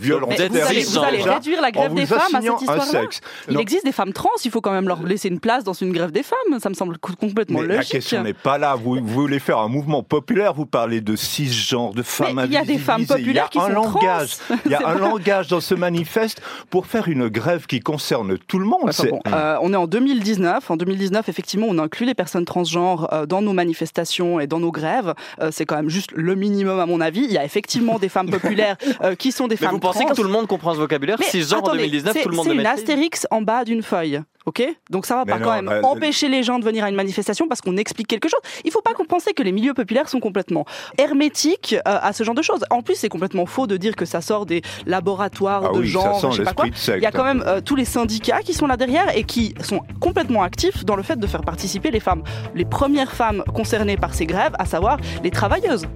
réduire 1.23 1.61
la 1.61 1.71
grève 1.71 1.95
des 1.95 2.07
femmes 2.07 2.35
à 2.35 2.41
cette 2.41 2.61
histoire-là. 2.61 3.03
Il 3.49 3.61
existe 3.61 3.85
des 3.85 3.93
femmes 3.93 4.13
trans, 4.13 4.29
il 4.45 4.51
faut 4.51 4.61
quand 4.61 4.73
même 4.73 4.89
leur 4.89 5.03
laisser 5.03 5.29
une 5.29 5.41
place 5.41 5.65
dans 5.65 5.73
une 5.73 5.93
grève 5.93 6.13
des 6.13 6.23
femmes. 6.23 6.61
Ça 6.61 6.69
me 6.69 6.75
semble 6.75 6.99
complètement 6.99 7.61
mais 7.61 7.67
logique. 7.67 7.93
La 7.93 7.99
question 8.01 8.23
n'est 8.23 8.33
pas 8.33 8.59
là. 8.59 8.75
Vous, 8.75 8.95
vous, 8.95 9.07
voulez 9.07 9.39
faire 9.39 9.59
un 9.59 9.69
mouvement 9.69 10.03
populaire, 10.03 10.55
vous 10.55 10.67
parlez 10.67 11.01
de 11.01 11.17
cisgenres, 11.17 11.95
de 11.95 12.03
femmes 12.03 12.43
Il 12.45 12.53
y 12.53 12.57
a 12.57 12.65
des 12.65 12.79
femmes 12.79 13.07
populaires 13.07 13.51
qui 13.51 13.59
sont 13.59 13.69
langage, 13.69 14.39
trans. 14.39 14.57
Il 14.65 14.71
y 14.71 14.75
a 14.75 14.89
un 14.89 14.95
langage 14.99 15.49
dans 15.49 15.61
ce 15.61 15.75
manifeste 15.75 16.41
pour 16.71 16.87
faire 16.87 17.09
une 17.09 17.29
grève 17.29 17.67
qui 17.67 17.81
concerne 17.81 18.39
tout 18.39 18.59
le 18.59 18.67
monde. 18.67 18.89
Enfin 18.89 19.09
bon, 19.11 19.21
euh, 19.33 19.59
on 19.63 19.73
est 19.73 19.77
en 19.77 19.87
2019. 19.87 20.71
En 20.71 20.77
2019, 20.77 21.29
effectivement, 21.29 21.67
on 21.69 21.79
inclut 21.79 22.07
les 22.07 22.15
personnes 22.15 22.45
transgenres 22.45 23.13
euh, 23.13 23.27
dans 23.27 23.43
nos 23.43 23.53
manifestations 23.53 24.41
et 24.41 24.47
dans 24.47 24.61
nos 24.61 24.73
grèves. 24.73 25.15
Euh, 25.41 25.51
c'est 25.53 25.67
quand 25.67 25.77
même 25.77 25.89
juste 25.89 26.13
le 26.15 26.35
minimum 26.35 26.79
à 26.79 26.87
mon 26.87 27.01
avis. 27.01 27.25
Il 27.25 27.33
y 27.33 27.39
a 27.39 27.45
effectivement 27.45 27.99
des 27.99 28.09
femmes 28.09 28.31
populaires 28.31 28.77
qui 29.19 29.33
sont 29.33 29.47
des 29.49 29.57
Mais 29.61 29.67
femmes 29.67 29.75
vous 29.75 29.81
pensez 29.81 30.01
trans. 30.01 30.09
que 30.09 30.15
tout 30.15 30.23
le 30.23 30.29
monde 30.29 30.47
comprend 30.47 30.75
ce 30.75 30.79
vocabulaire? 30.79 31.06
Populaire. 31.07 31.17
Mais 31.19 31.27
si 31.27 31.43
genre 31.43 31.61
en 31.63 31.67
attendez, 31.67 31.79
2019, 31.79 32.13
c'est- 32.13 32.23
tout 32.23 32.29
le 32.29 32.37
monde 32.37 32.47
C'est 32.49 32.55
une 32.55 32.67
astérix 32.67 33.27
en 33.31 33.43
bas 33.43 33.65
d'une 33.65 33.83
feuille. 33.83 34.21
Ok? 34.47 34.63
Donc 34.91 35.07
ça 35.07 35.17
va 35.17 35.25
Mais 35.25 35.33
pas 35.33 35.39
non, 35.41 35.45
quand 35.45 35.55
même 35.55 35.67
bah, 35.67 35.81
empêcher 35.89 36.29
les 36.29 36.45
gens 36.45 36.61
de 36.61 36.65
venir 36.65 36.85
à 36.85 36.89
une 36.89 36.95
manifestation 36.95 37.49
parce 37.49 37.61
qu'on 37.61 37.77
explique 37.77 38.07
quelque 38.07 38.29
chose. 38.29 38.39
Il 38.65 38.71
faut 38.71 38.81
pas 38.81 38.93
qu'on 38.95 39.05
pense 39.05 39.25
que 39.25 39.43
les 39.43 39.51
milieux 39.51 39.75
populaires 39.75 40.09
sont 40.09 40.21
complètement 40.21 40.65
hermétiques 40.99 41.75
euh, 41.75 41.81
à 41.85 42.13
ce 42.13 42.23
genre 42.23 42.35
de 42.37 42.43
choses. 42.43 42.65
En 42.71 42.81
plus, 42.83 42.95
c'est 42.95 43.09
complètement 43.09 43.45
faux 43.47 43.67
de 43.67 43.77
dire 43.77 43.97
que 43.97 44.05
ça 44.05 44.21
sort 44.21 44.47
des 44.47 44.63
laboratoires 44.87 45.65
Ah 45.71 45.73
de 45.75 45.81
oui, 45.81 45.89
ça 45.89 45.93
genre, 45.95 46.21
sent 46.21 46.27
je 46.31 46.37
sais 46.37 46.43
pas 46.45 46.53
quoi. 46.53 46.67
Il 46.97 47.03
y 47.03 47.07
a 47.07 47.11
quand 47.11 47.25
même 47.25 47.43
euh, 47.47 47.61
tous 47.61 47.75
les 47.75 47.85
syndicats 47.85 48.43
qui 48.43 48.55
sont 48.55 48.69
là 48.69 48.77
derrière 48.77 49.17
et 49.17 49.25
qui 49.25 49.53
sont 49.61 49.81
complètement 50.01 50.45
actifs 50.45 50.85
dans 50.85 50.95
le 50.95 51.03
fait 51.03 51.17
de 51.17 51.27
faire 51.27 51.43
participer 51.43 51.91
les 51.91 52.01
femmes. 52.01 52.23
Les 52.55 52.65
premières 52.65 53.13
femmes 53.13 53.43
concernées 53.53 53.97
par 53.97 54.15
ces 54.15 54.27
grèves, 54.27 54.53
à 54.61 54.65
savoir 54.65 54.99
les 55.25 55.31
travailleuses. 55.33 55.87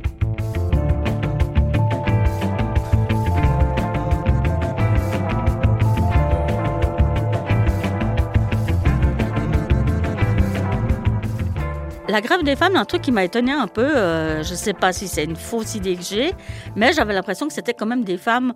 La 12.11 12.21
grève 12.21 12.43
des 12.43 12.57
femmes, 12.57 12.75
un 12.75 12.85
truc 12.85 13.03
qui 13.03 13.13
m'a 13.13 13.23
étonné 13.23 13.53
un 13.53 13.69
peu, 13.69 13.83
euh, 13.83 14.43
je 14.43 14.51
ne 14.51 14.57
sais 14.57 14.73
pas 14.73 14.93
si 14.93 15.07
c'est 15.07 15.23
une 15.23 15.37
fausse 15.37 15.77
idée 15.77 15.95
que 15.95 16.03
j'ai, 16.03 16.33
mais 16.75 16.93
j'avais 16.93 17.15
l'impression 17.15 17.47
que 17.47 17.53
c'était 17.53 17.73
quand 17.73 17.87
même 17.87 18.03
des 18.03 18.17
femmes 18.17 18.53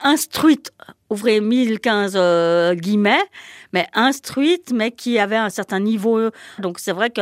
instruites, 0.00 0.72
ouvrez 1.08 1.40
1015 1.40 2.14
euh, 2.16 2.74
guillemets, 2.74 3.22
mais 3.72 3.86
instruites, 3.94 4.72
mais 4.74 4.90
qui 4.90 5.20
avaient 5.20 5.36
un 5.36 5.50
certain 5.50 5.78
niveau. 5.78 6.30
Donc 6.58 6.80
c'est 6.80 6.90
vrai 6.90 7.10
que 7.10 7.20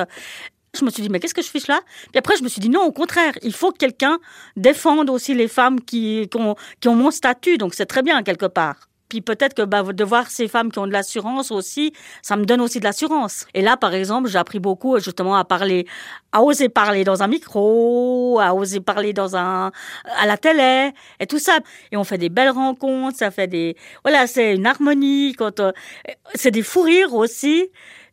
je 0.74 0.86
me 0.86 0.90
suis 0.90 1.02
dit, 1.02 1.10
mais 1.10 1.20
qu'est-ce 1.20 1.34
que 1.34 1.42
je 1.42 1.50
fiche 1.50 1.66
là? 1.66 1.80
Puis 2.12 2.18
après, 2.18 2.36
je 2.38 2.42
me 2.42 2.48
suis 2.48 2.62
dit, 2.62 2.70
non, 2.70 2.84
au 2.84 2.92
contraire, 2.92 3.34
il 3.42 3.52
faut 3.52 3.70
que 3.70 3.76
quelqu'un 3.76 4.18
défende 4.56 5.10
aussi 5.10 5.34
les 5.34 5.48
femmes 5.48 5.82
qui, 5.82 6.30
ont, 6.34 6.54
qui 6.80 6.88
ont 6.88 6.94
mon 6.94 7.10
statut, 7.10 7.58
donc 7.58 7.74
c'est 7.74 7.84
très 7.84 8.02
bien 8.02 8.22
quelque 8.22 8.46
part. 8.46 8.88
Puis 9.08 9.20
peut-être 9.20 9.54
que 9.54 9.62
bah, 9.62 9.82
de 9.82 10.04
voir 10.04 10.28
ces 10.30 10.48
femmes 10.48 10.70
qui 10.70 10.78
ont 10.78 10.86
de 10.86 10.92
l'assurance 10.92 11.50
aussi, 11.50 11.92
ça 12.22 12.36
me 12.36 12.44
donne 12.44 12.60
aussi 12.60 12.78
de 12.78 12.84
l'assurance. 12.84 13.46
Et 13.54 13.62
là, 13.62 13.76
par 13.76 13.94
exemple, 13.94 14.28
j'ai 14.28 14.38
appris 14.38 14.58
beaucoup 14.58 14.98
justement 14.98 15.36
à 15.36 15.44
parler, 15.44 15.86
à 16.32 16.42
oser 16.42 16.68
parler 16.68 17.04
dans 17.04 17.22
un 17.22 17.28
micro, 17.28 18.38
à 18.40 18.54
oser 18.54 18.80
parler 18.80 19.12
dans 19.12 19.36
un, 19.36 19.72
à 20.16 20.26
la 20.26 20.36
télé 20.36 20.92
et 21.20 21.26
tout 21.26 21.38
ça. 21.38 21.58
Et 21.90 21.96
on 21.96 22.04
fait 22.04 22.18
des 22.18 22.28
belles 22.28 22.50
rencontres, 22.50 23.18
ça 23.18 23.30
fait 23.30 23.46
des, 23.46 23.76
voilà, 24.04 24.26
c'est 24.26 24.54
une 24.54 24.66
harmonie. 24.66 25.34
Quand 25.36 25.60
euh, 25.60 25.72
c'est 26.34 26.50
des 26.50 26.62
fous 26.62 26.82
rires 26.82 27.14
aussi. 27.14 27.70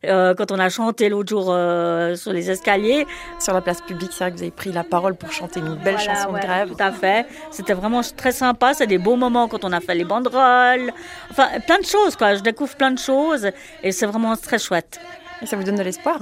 Euh, 0.08 0.34
quand 0.34 0.52
on 0.52 0.58
a 0.58 0.68
chanté 0.68 1.08
l'autre 1.08 1.28
jour 1.28 1.46
euh, 1.48 2.14
sur 2.16 2.32
les 2.32 2.50
escaliers. 2.50 3.06
Sur 3.38 3.54
la 3.54 3.60
place 3.60 3.80
publique, 3.80 4.10
c'est 4.12 4.24
vrai 4.24 4.30
que 4.30 4.36
vous 4.36 4.42
avez 4.42 4.50
pris 4.50 4.72
la 4.72 4.84
parole 4.84 5.14
pour 5.14 5.32
chanter 5.32 5.60
une 5.60 5.74
belle 5.74 5.96
Voilà, 5.96 6.14
chanson 6.14 6.32
ouais, 6.32 6.40
de 6.40 6.46
grève. 6.46 6.68
Tout 6.70 6.82
à 6.82 6.92
fait. 6.92 7.26
C'était 7.50 7.74
vraiment 7.74 8.00
très 8.16 8.32
sympa. 8.32 8.74
C'est 8.74 8.86
des 8.86 8.98
beaux 8.98 9.16
moments 9.16 9.48
quand 9.48 9.64
on 9.64 9.72
a 9.72 9.80
fait 9.80 9.94
les 9.94 10.04
banderoles. 10.04 10.92
Enfin, 11.30 11.48
plein 11.66 11.78
de 11.78 11.84
choses, 11.86 12.16
quoi. 12.16 12.34
Je 12.34 12.40
découvre 12.40 12.74
plein 12.76 12.90
de 12.90 12.98
choses 12.98 13.50
et 13.82 13.92
c'est 13.92 14.06
vraiment 14.06 14.36
très 14.36 14.58
chouette. 14.58 15.00
Et 15.42 15.46
ça 15.46 15.56
vous 15.56 15.64
donne 15.64 15.76
de 15.76 15.82
l'espoir? 15.82 16.18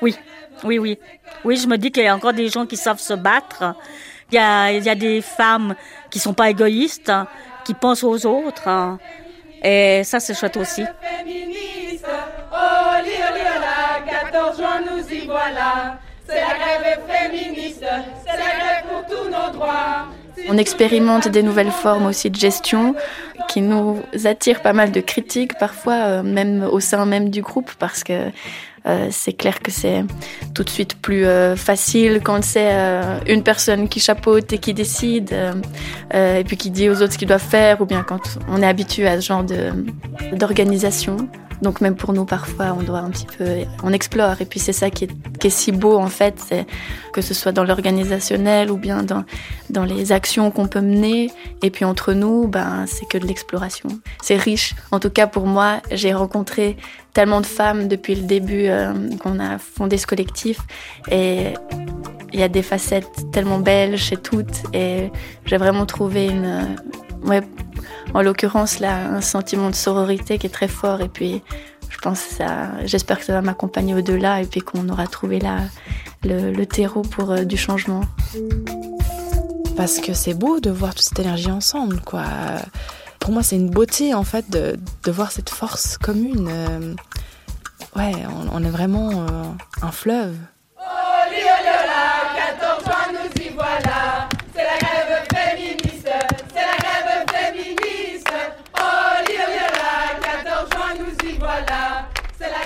Oui, 0.00 0.16
oui, 0.64 0.78
oui. 0.78 0.98
Oui, 1.44 1.56
je 1.56 1.66
me 1.66 1.76
dis 1.76 1.90
qu'il 1.90 2.04
y 2.04 2.06
a 2.06 2.14
encore 2.14 2.32
des 2.32 2.48
gens 2.48 2.66
qui 2.66 2.76
savent 2.76 3.00
se 3.00 3.14
battre. 3.14 3.74
Il 4.30 4.34
y 4.36 4.38
a, 4.38 4.70
il 4.72 4.84
y 4.84 4.90
a 4.90 4.94
des 4.94 5.22
femmes 5.22 5.74
qui 6.10 6.18
sont 6.18 6.34
pas 6.34 6.50
égoïstes, 6.50 7.08
hein, 7.10 7.26
qui 7.64 7.74
pensent 7.74 8.04
aux 8.04 8.26
autres. 8.26 8.68
hein. 8.68 8.98
Et 9.64 10.04
ça, 10.04 10.20
c'est 10.20 10.34
chouette 10.34 10.56
aussi. 10.56 10.84
Voilà. 15.38 15.98
C'est 16.26 16.34
la 16.34 16.58
grève 16.58 16.98
féministe, 17.08 17.84
c'est 18.24 18.36
la 18.36 18.50
grève 18.58 18.84
pour 18.90 19.06
tous 19.06 19.30
nos 19.30 19.50
droits. 19.52 20.08
On 20.48 20.58
expérimente 20.58 21.28
des 21.28 21.42
nouvelles 21.42 21.70
formes 21.70 22.06
aussi 22.06 22.30
de 22.30 22.36
gestion 22.36 22.94
qui 23.48 23.62
nous 23.62 24.02
attirent 24.24 24.60
pas 24.60 24.74
mal 24.74 24.92
de 24.92 25.00
critiques 25.00 25.56
parfois, 25.58 25.94
euh, 25.94 26.22
même 26.22 26.64
au 26.70 26.80
sein 26.80 27.06
même 27.06 27.30
du 27.30 27.40
groupe, 27.40 27.70
parce 27.78 28.04
que 28.04 28.30
euh, 28.86 29.08
c'est 29.10 29.32
clair 29.32 29.60
que 29.60 29.70
c'est 29.70 30.04
tout 30.54 30.64
de 30.64 30.70
suite 30.70 31.00
plus 31.00 31.24
euh, 31.24 31.56
facile 31.56 32.20
quand 32.22 32.44
c'est 32.44 32.70
une 33.26 33.42
personne 33.42 33.88
qui 33.88 33.98
chapeaute 34.00 34.52
et 34.52 34.58
qui 34.58 34.74
décide, 34.74 35.34
et 36.12 36.44
puis 36.44 36.58
qui 36.58 36.70
dit 36.70 36.90
aux 36.90 37.00
autres 37.02 37.14
ce 37.14 37.18
qu'ils 37.18 37.28
doivent 37.28 37.40
faire, 37.40 37.80
ou 37.80 37.86
bien 37.86 38.02
quand 38.02 38.38
on 38.48 38.62
est 38.62 38.66
habitué 38.66 39.08
à 39.08 39.20
ce 39.20 39.26
genre 39.26 39.44
d'organisation. 40.32 41.16
Donc 41.62 41.80
même 41.80 41.96
pour 41.96 42.12
nous, 42.12 42.24
parfois, 42.24 42.76
on 42.78 42.82
doit 42.82 43.00
un 43.00 43.10
petit 43.10 43.26
peu, 43.26 43.44
on 43.82 43.92
explore. 43.92 44.40
Et 44.40 44.44
puis 44.44 44.60
c'est 44.60 44.72
ça 44.72 44.90
qui 44.90 45.04
est, 45.04 45.38
qui 45.38 45.48
est 45.48 45.50
si 45.50 45.72
beau 45.72 45.96
en 45.96 46.08
fait, 46.08 46.54
que 47.12 47.20
ce 47.20 47.34
soit 47.34 47.52
dans 47.52 47.64
l'organisationnel 47.64 48.70
ou 48.70 48.76
bien 48.76 49.02
dans 49.02 49.24
dans 49.70 49.84
les 49.84 50.12
actions 50.12 50.50
qu'on 50.50 50.66
peut 50.66 50.80
mener. 50.80 51.30
Et 51.62 51.70
puis 51.70 51.84
entre 51.84 52.12
nous, 52.12 52.46
ben 52.46 52.84
c'est 52.86 53.06
que 53.08 53.18
de 53.18 53.26
l'exploration. 53.26 53.88
C'est 54.22 54.36
riche. 54.36 54.74
En 54.92 55.00
tout 55.00 55.10
cas 55.10 55.26
pour 55.26 55.46
moi, 55.46 55.80
j'ai 55.90 56.12
rencontré 56.12 56.76
tellement 57.12 57.40
de 57.40 57.46
femmes 57.46 57.88
depuis 57.88 58.14
le 58.14 58.22
début 58.22 58.68
euh, 58.68 58.92
qu'on 59.18 59.40
a 59.40 59.58
fondé 59.58 59.96
ce 59.96 60.06
collectif 60.06 60.60
et 61.10 61.54
il 62.32 62.38
y 62.38 62.42
a 62.42 62.48
des 62.48 62.62
facettes 62.62 63.30
tellement 63.32 63.58
belles 63.58 63.96
chez 63.96 64.16
toutes 64.16 64.62
et 64.74 65.10
j'ai 65.46 65.56
vraiment 65.56 65.86
trouvé 65.86 66.26
une 66.26 66.76
en 68.14 68.22
l'occurrence 68.22 68.80
là 68.80 69.08
un 69.08 69.20
sentiment 69.20 69.70
de 69.70 69.74
sororité 69.74 70.38
qui 70.38 70.46
est 70.46 70.50
très 70.50 70.68
fort 70.68 71.00
et 71.00 71.08
puis 71.08 71.42
je 71.90 71.98
pense 71.98 72.20
ça 72.20 72.70
j'espère 72.84 73.18
que 73.18 73.24
ça 73.24 73.32
va 73.32 73.42
m'accompagner 73.42 73.94
au-delà 73.94 74.42
et 74.42 74.46
puis 74.46 74.60
qu'on 74.60 74.88
aura 74.88 75.06
trouvé 75.06 75.40
là 75.40 75.60
le, 76.24 76.64
terreau 76.64 77.02
pour 77.02 77.30
euh, 77.30 77.44
du 77.44 77.56
changement. 77.56 78.02
parce 79.76 79.98
que 79.98 80.12
c'est 80.12 80.34
beau 80.34 80.60
de 80.60 80.70
voir 80.70 80.94
toute 80.94 81.04
cette 81.04 81.20
énergie 81.20 81.50
ensemble, 81.50 82.00
quoi. 82.00 82.24
Pour 83.20 83.32
moi, 83.32 83.44
c'est 83.44 83.54
une 83.54 83.70
beauté, 83.70 84.14
en 84.14 84.24
fait, 84.24 84.50
de, 84.50 84.76
de 85.04 85.10
voir 85.12 85.30
cette 85.30 85.50
force 85.50 85.96
commune. 85.98 86.48
Euh, 86.50 86.94
Ouais, 87.96 88.12
on, 88.28 88.56
on 88.56 88.64
est 88.64 88.70
vraiment 88.70 89.10
euh, 89.10 89.44
un 89.82 89.92
fleuve. 89.92 90.36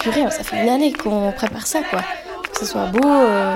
Purée, 0.03 0.29
ça 0.31 0.43
fait 0.43 0.62
une 0.62 0.69
année 0.69 0.93
qu'on 0.93 1.33
prépare 1.33 1.67
ça 1.67 1.81
quoi. 1.83 2.01
Faut 2.45 2.53
que 2.53 2.59
ce 2.59 2.67
soit 2.67 2.87
beau. 2.87 3.07
euh, 3.07 3.55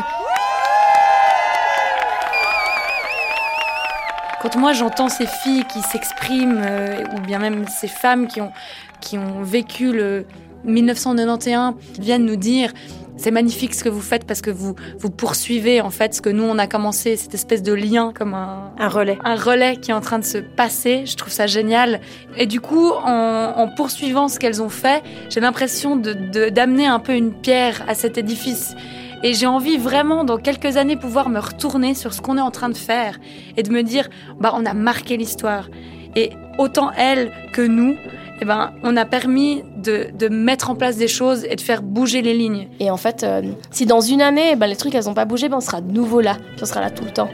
Quand 4.42 4.54
moi 4.56 4.72
j'entends 4.72 5.08
ces 5.08 5.26
filles 5.26 5.64
qui 5.64 5.80
s'expriment, 5.82 6.62
euh, 6.64 7.02
ou 7.16 7.20
bien 7.20 7.38
même 7.38 7.66
ces 7.66 7.88
femmes 7.88 8.28
qui 8.28 8.40
ont, 8.40 8.52
qui 9.00 9.18
ont 9.18 9.42
vécu 9.42 9.92
le 9.92 10.26
1991, 10.64 11.74
viennent 11.98 12.24
nous 12.24 12.36
dire 12.36 12.72
c'est 13.16 13.30
magnifique 13.30 13.74
ce 13.74 13.82
que 13.84 13.88
vous 13.88 14.00
faites 14.00 14.24
parce 14.26 14.40
que 14.42 14.50
vous, 14.50 14.74
vous 14.98 15.10
poursuivez 15.10 15.80
en 15.80 15.90
fait 15.90 16.14
ce 16.14 16.20
que 16.22 16.28
nous 16.30 16.44
on 16.44 16.58
a 16.58 16.66
commencé, 16.66 17.16
cette 17.16 17.34
espèce 17.34 17.62
de 17.62 17.72
lien 17.72 18.12
comme 18.14 18.34
un, 18.34 18.72
Un 18.78 18.88
relais. 18.88 19.18
un 19.24 19.36
relais 19.36 19.76
qui 19.76 19.90
est 19.90 19.94
en 19.94 20.00
train 20.00 20.18
de 20.18 20.24
se 20.24 20.38
passer. 20.38 21.04
Je 21.06 21.16
trouve 21.16 21.32
ça 21.32 21.46
génial. 21.46 22.00
Et 22.36 22.46
du 22.46 22.60
coup, 22.60 22.90
en, 22.90 23.52
en 23.56 23.68
poursuivant 23.74 24.28
ce 24.28 24.38
qu'elles 24.38 24.62
ont 24.62 24.68
fait, 24.68 25.02
j'ai 25.30 25.40
l'impression 25.40 25.96
de- 25.96 26.12
de- 26.12 26.48
d'amener 26.50 26.86
un 26.86 26.98
peu 26.98 27.14
une 27.14 27.32
pierre 27.32 27.82
à 27.88 27.94
cet 27.94 28.18
édifice. 28.18 28.74
Et 29.22 29.32
j'ai 29.32 29.46
envie 29.46 29.78
vraiment, 29.78 30.24
dans 30.24 30.36
quelques 30.36 30.76
années, 30.76 30.96
pouvoir 30.96 31.30
me 31.30 31.38
retourner 31.40 31.94
sur 31.94 32.12
ce 32.12 32.20
qu'on 32.20 32.36
est 32.36 32.42
en 32.42 32.50
train 32.50 32.68
de 32.68 32.76
faire 32.76 33.18
et 33.56 33.62
de 33.62 33.70
me 33.70 33.82
dire, 33.82 34.08
bah, 34.38 34.52
on 34.54 34.66
a 34.66 34.74
marqué 34.74 35.16
l'histoire. 35.16 35.68
Et 36.14 36.30
autant 36.58 36.90
elles 36.92 37.32
que 37.54 37.62
nous, 37.62 37.96
eh 38.40 38.44
ben, 38.44 38.72
on 38.82 38.94
a 38.96 39.06
permis 39.06 39.62
de, 39.86 40.08
de 40.12 40.28
mettre 40.28 40.70
en 40.70 40.74
place 40.74 40.96
des 40.96 41.08
choses 41.08 41.44
et 41.48 41.56
de 41.56 41.60
faire 41.60 41.82
bouger 41.82 42.22
les 42.22 42.34
lignes. 42.34 42.68
Et 42.80 42.90
en 42.90 42.96
fait, 42.96 43.22
euh, 43.22 43.42
si 43.70 43.86
dans 43.86 44.00
une 44.00 44.20
année, 44.20 44.56
ben, 44.56 44.66
les 44.66 44.76
trucs 44.76 44.94
elles 44.94 45.08
ont 45.08 45.14
pas 45.14 45.24
bougé, 45.24 45.48
ben, 45.48 45.56
on 45.56 45.60
sera 45.60 45.80
de 45.80 45.90
nouveau 45.90 46.20
là. 46.20 46.34
Puis 46.34 46.62
on 46.62 46.66
sera 46.66 46.80
là 46.80 46.90
tout 46.90 47.04
le 47.04 47.10
temps. 47.10 47.28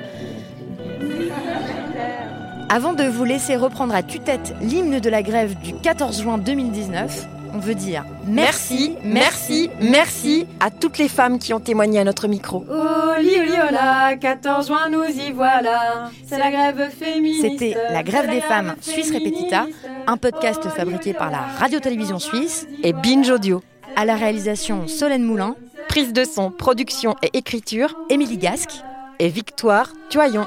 Avant 2.69 2.95
de 2.95 3.05
vous 3.05 3.25
laisser 3.25 3.57
reprendre 3.57 3.95
à 3.95 4.03
tue-tête 4.03 4.55
l'hymne 4.63 4.99
de 4.99 5.11
la 5.11 5.23
grève 5.23 5.55
du 5.61 5.75
14 5.75 6.23
juin 6.23 6.39
2019, 6.39 7.27
on 7.55 7.59
veut 7.59 7.75
dire 7.75 8.05
Merci, 8.27 8.97
merci, 9.05 9.71
merci 9.81 10.47
à 10.61 10.71
toutes 10.71 10.99
les 10.99 11.09
femmes 11.09 11.39
qui 11.39 11.53
ont 11.53 11.61
témoigné 11.61 11.99
à 11.99 12.05
notre 12.05 12.29
micro. 12.29 12.65
Oli, 12.69 13.41
oli, 13.41 13.53
ola, 13.69 14.17
14 14.17 14.67
juin, 14.67 14.89
nous 14.91 15.05
y 15.05 15.33
voilà. 15.33 16.11
C'est 16.27 16.39
la 16.39 16.51
grève 16.51 16.91
féministe. 16.91 17.43
C'était 17.43 17.77
La 17.91 18.03
grève 18.03 18.31
des 18.31 18.41
femmes 18.41 18.75
Suisse 18.81 19.13
Repetita, 19.13 19.67
un 20.07 20.17
podcast 20.17 20.69
fabriqué 20.69 21.13
par 21.13 21.31
la 21.31 21.43
Radio-Télévision 21.59 22.19
Suisse 22.19 22.67
et 22.83 22.93
Binge 22.93 23.31
Audio. 23.31 23.63
À 23.95 24.07
la 24.07 24.17
réalisation 24.17 24.89
Solène 24.89 25.23
Moulin, 25.23 25.55
Prise 25.93 26.15
de 26.15 26.25
son, 26.25 26.51
production 26.51 27.17
et 27.23 27.37
écriture, 27.37 27.95
Émilie 28.09 28.39
Gasque 28.39 28.83
et 29.19 29.29
Victoire 29.29 29.93
Tuaillon. 30.09 30.47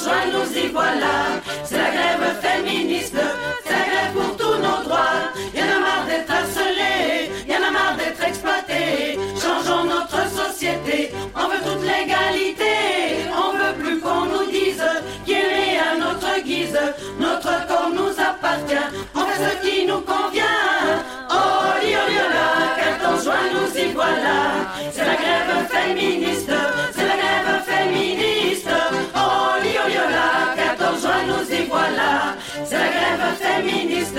conjoints, 0.00 0.26
nous 0.32 0.58
y 0.58 0.68
voilà. 0.68 1.40
C'est 1.64 1.78
la 1.78 1.90
grève 1.90 2.40
féministe, 2.40 3.16
c'est 3.64 3.72
la 3.72 3.84
grève 3.84 4.12
pour 4.14 4.36
tous 4.36 4.56
nos 4.56 4.82
droits. 4.84 5.32
Y 5.54 5.60
en 5.60 5.76
a 5.76 5.80
marre 5.80 6.06
d'être 6.06 6.30
harcelés, 6.30 7.30
y 7.48 7.52
en 7.52 7.68
a 7.68 7.70
marre 7.70 7.96
d'être 7.96 8.22
exploités. 8.22 9.18
Changeons 9.40 9.84
notre 9.84 10.22
société, 10.30 11.12
on 11.34 11.48
veut 11.48 11.62
toute 11.64 11.82
l'égalité. 11.82 12.74
On 13.32 13.52
veut 13.56 13.74
plus 13.82 14.00
qu'on 14.00 14.26
nous 14.26 14.50
dise 14.50 14.82
qu'il 15.24 15.34
est 15.34 15.78
à 15.78 15.96
notre 15.98 16.42
guise. 16.44 16.78
Notre 17.18 17.66
corps 17.66 17.90
nous 17.92 18.14
appartient, 18.18 18.88
on 19.14 19.20
fait 19.20 19.42
ce 19.44 19.66
qui 19.66 19.86
nous 19.86 20.00
convient. 20.00 20.46
Oh, 21.30 21.62
liola, 21.82 22.48
quel 22.78 22.96
conjoint, 23.06 23.46
nous 23.54 23.78
y 23.78 23.92
voilà. 23.92 24.38
C'est 24.92 25.04
la 25.04 25.14
grève 25.14 25.68
féministe, 25.68 26.52
c'est 26.94 27.06
la 27.06 27.16
grève 27.16 27.62
féministe. 27.66 28.68
Oh, 29.14 29.39
nous 31.26 31.54
y 31.54 31.66
voilà. 31.66 32.36
Sa 32.64 32.78
grève 32.78 33.34
féministe 33.38 34.18